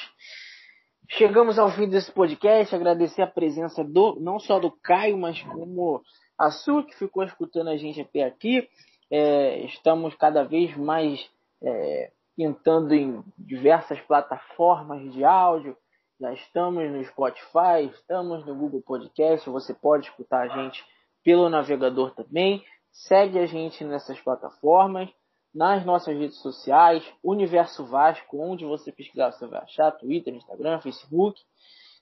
[1.09, 6.01] Chegamos ao fim desse podcast, agradecer a presença do não só do Caio, mas como
[6.37, 8.67] a sua que ficou escutando a gente até aqui.
[9.11, 11.29] É, estamos cada vez mais
[11.61, 15.77] é, entrando em diversas plataformas de áudio,
[16.19, 19.49] já estamos no Spotify, estamos no Google Podcast.
[19.49, 20.83] Você pode escutar a gente
[21.23, 22.63] pelo navegador também.
[22.91, 25.09] Segue a gente nessas plataformas,
[25.55, 31.41] nas nossas redes sociais, Universo Vasco, onde você pesquisar você vai achar, Twitter, Instagram, Facebook.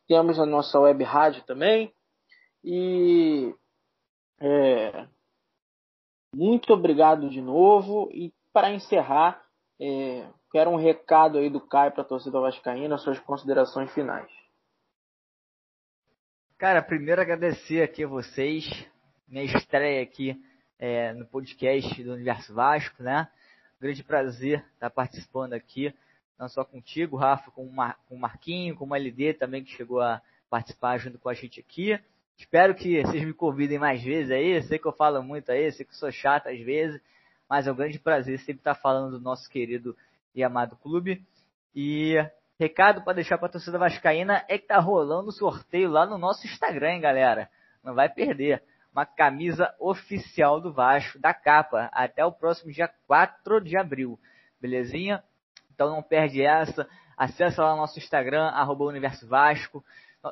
[0.08, 1.94] Temos a nossa web rádio também.
[2.64, 3.54] E
[4.42, 5.08] é,
[6.36, 8.10] muito obrigado de novo.
[8.12, 9.42] E para encerrar,
[9.80, 14.32] é, Quero um recado aí do Caio para a torcida vascaína, suas considerações finais.
[16.60, 18.88] Cara, primeiro agradecer aqui a vocês,
[19.28, 20.40] minha estreia aqui
[20.78, 23.28] é, no podcast do Universo Vasco, né?
[23.84, 25.94] Grande prazer estar participando aqui,
[26.40, 27.68] não só contigo, Rafa, com
[28.10, 32.00] o Marquinho, com o LD também que chegou a participar junto com a gente aqui.
[32.38, 35.86] Espero que vocês me convidem mais vezes aí, sei que eu falo muito aí, sei
[35.86, 37.02] que sou chato às vezes,
[37.50, 39.98] mas é um grande prazer sempre estar falando do nosso querido
[40.34, 41.22] e amado clube.
[41.76, 42.16] E
[42.58, 46.48] recado para deixar para a torcida vascaína é que tá rolando sorteio lá no nosso
[46.48, 47.50] Instagram, hein, galera.
[47.84, 48.64] Não vai perder.
[48.94, 54.20] Uma camisa oficial do Vasco, da capa, até o próximo dia 4 de abril.
[54.62, 55.24] Belezinha?
[55.74, 56.88] Então não perde essa.
[57.18, 59.84] Acesse lá o nosso Instagram, arroba Universo Vasco.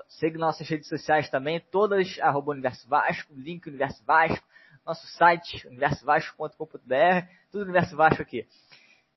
[0.08, 4.46] Segue nossas redes sociais também, todas arroba Universo Vasco, link Universo Vasco,
[4.86, 8.48] nosso site universovasco.com.br, tudo Universo Vasco aqui.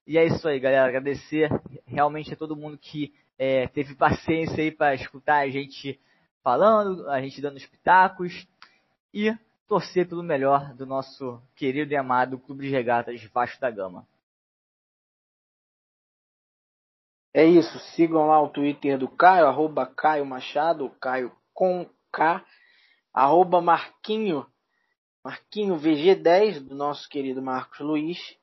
[0.07, 0.89] E é isso aí, galera.
[0.89, 1.49] Agradecer
[1.87, 6.01] realmente a todo mundo que é, teve paciência aí para escutar a gente
[6.43, 8.47] falando, a gente dando os pitacos
[9.15, 9.33] e
[9.69, 14.05] torcer pelo melhor do nosso querido e amado Clube de Regatas Vasco da Gama.
[17.33, 22.45] É isso, sigam lá o Twitter do Caio, arroba Caio Machado, Caio com K,
[23.13, 24.47] arroba Marquinho,
[25.25, 28.37] Marquinho VG10, do nosso querido Marcos Luiz.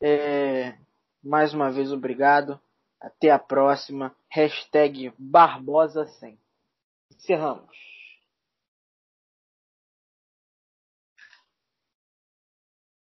[0.00, 0.78] É,
[1.22, 2.60] mais uma vez, obrigado.
[3.00, 4.14] Até a próxima.
[4.30, 6.38] Hashtag Barbosa 100.
[7.12, 7.87] Encerramos.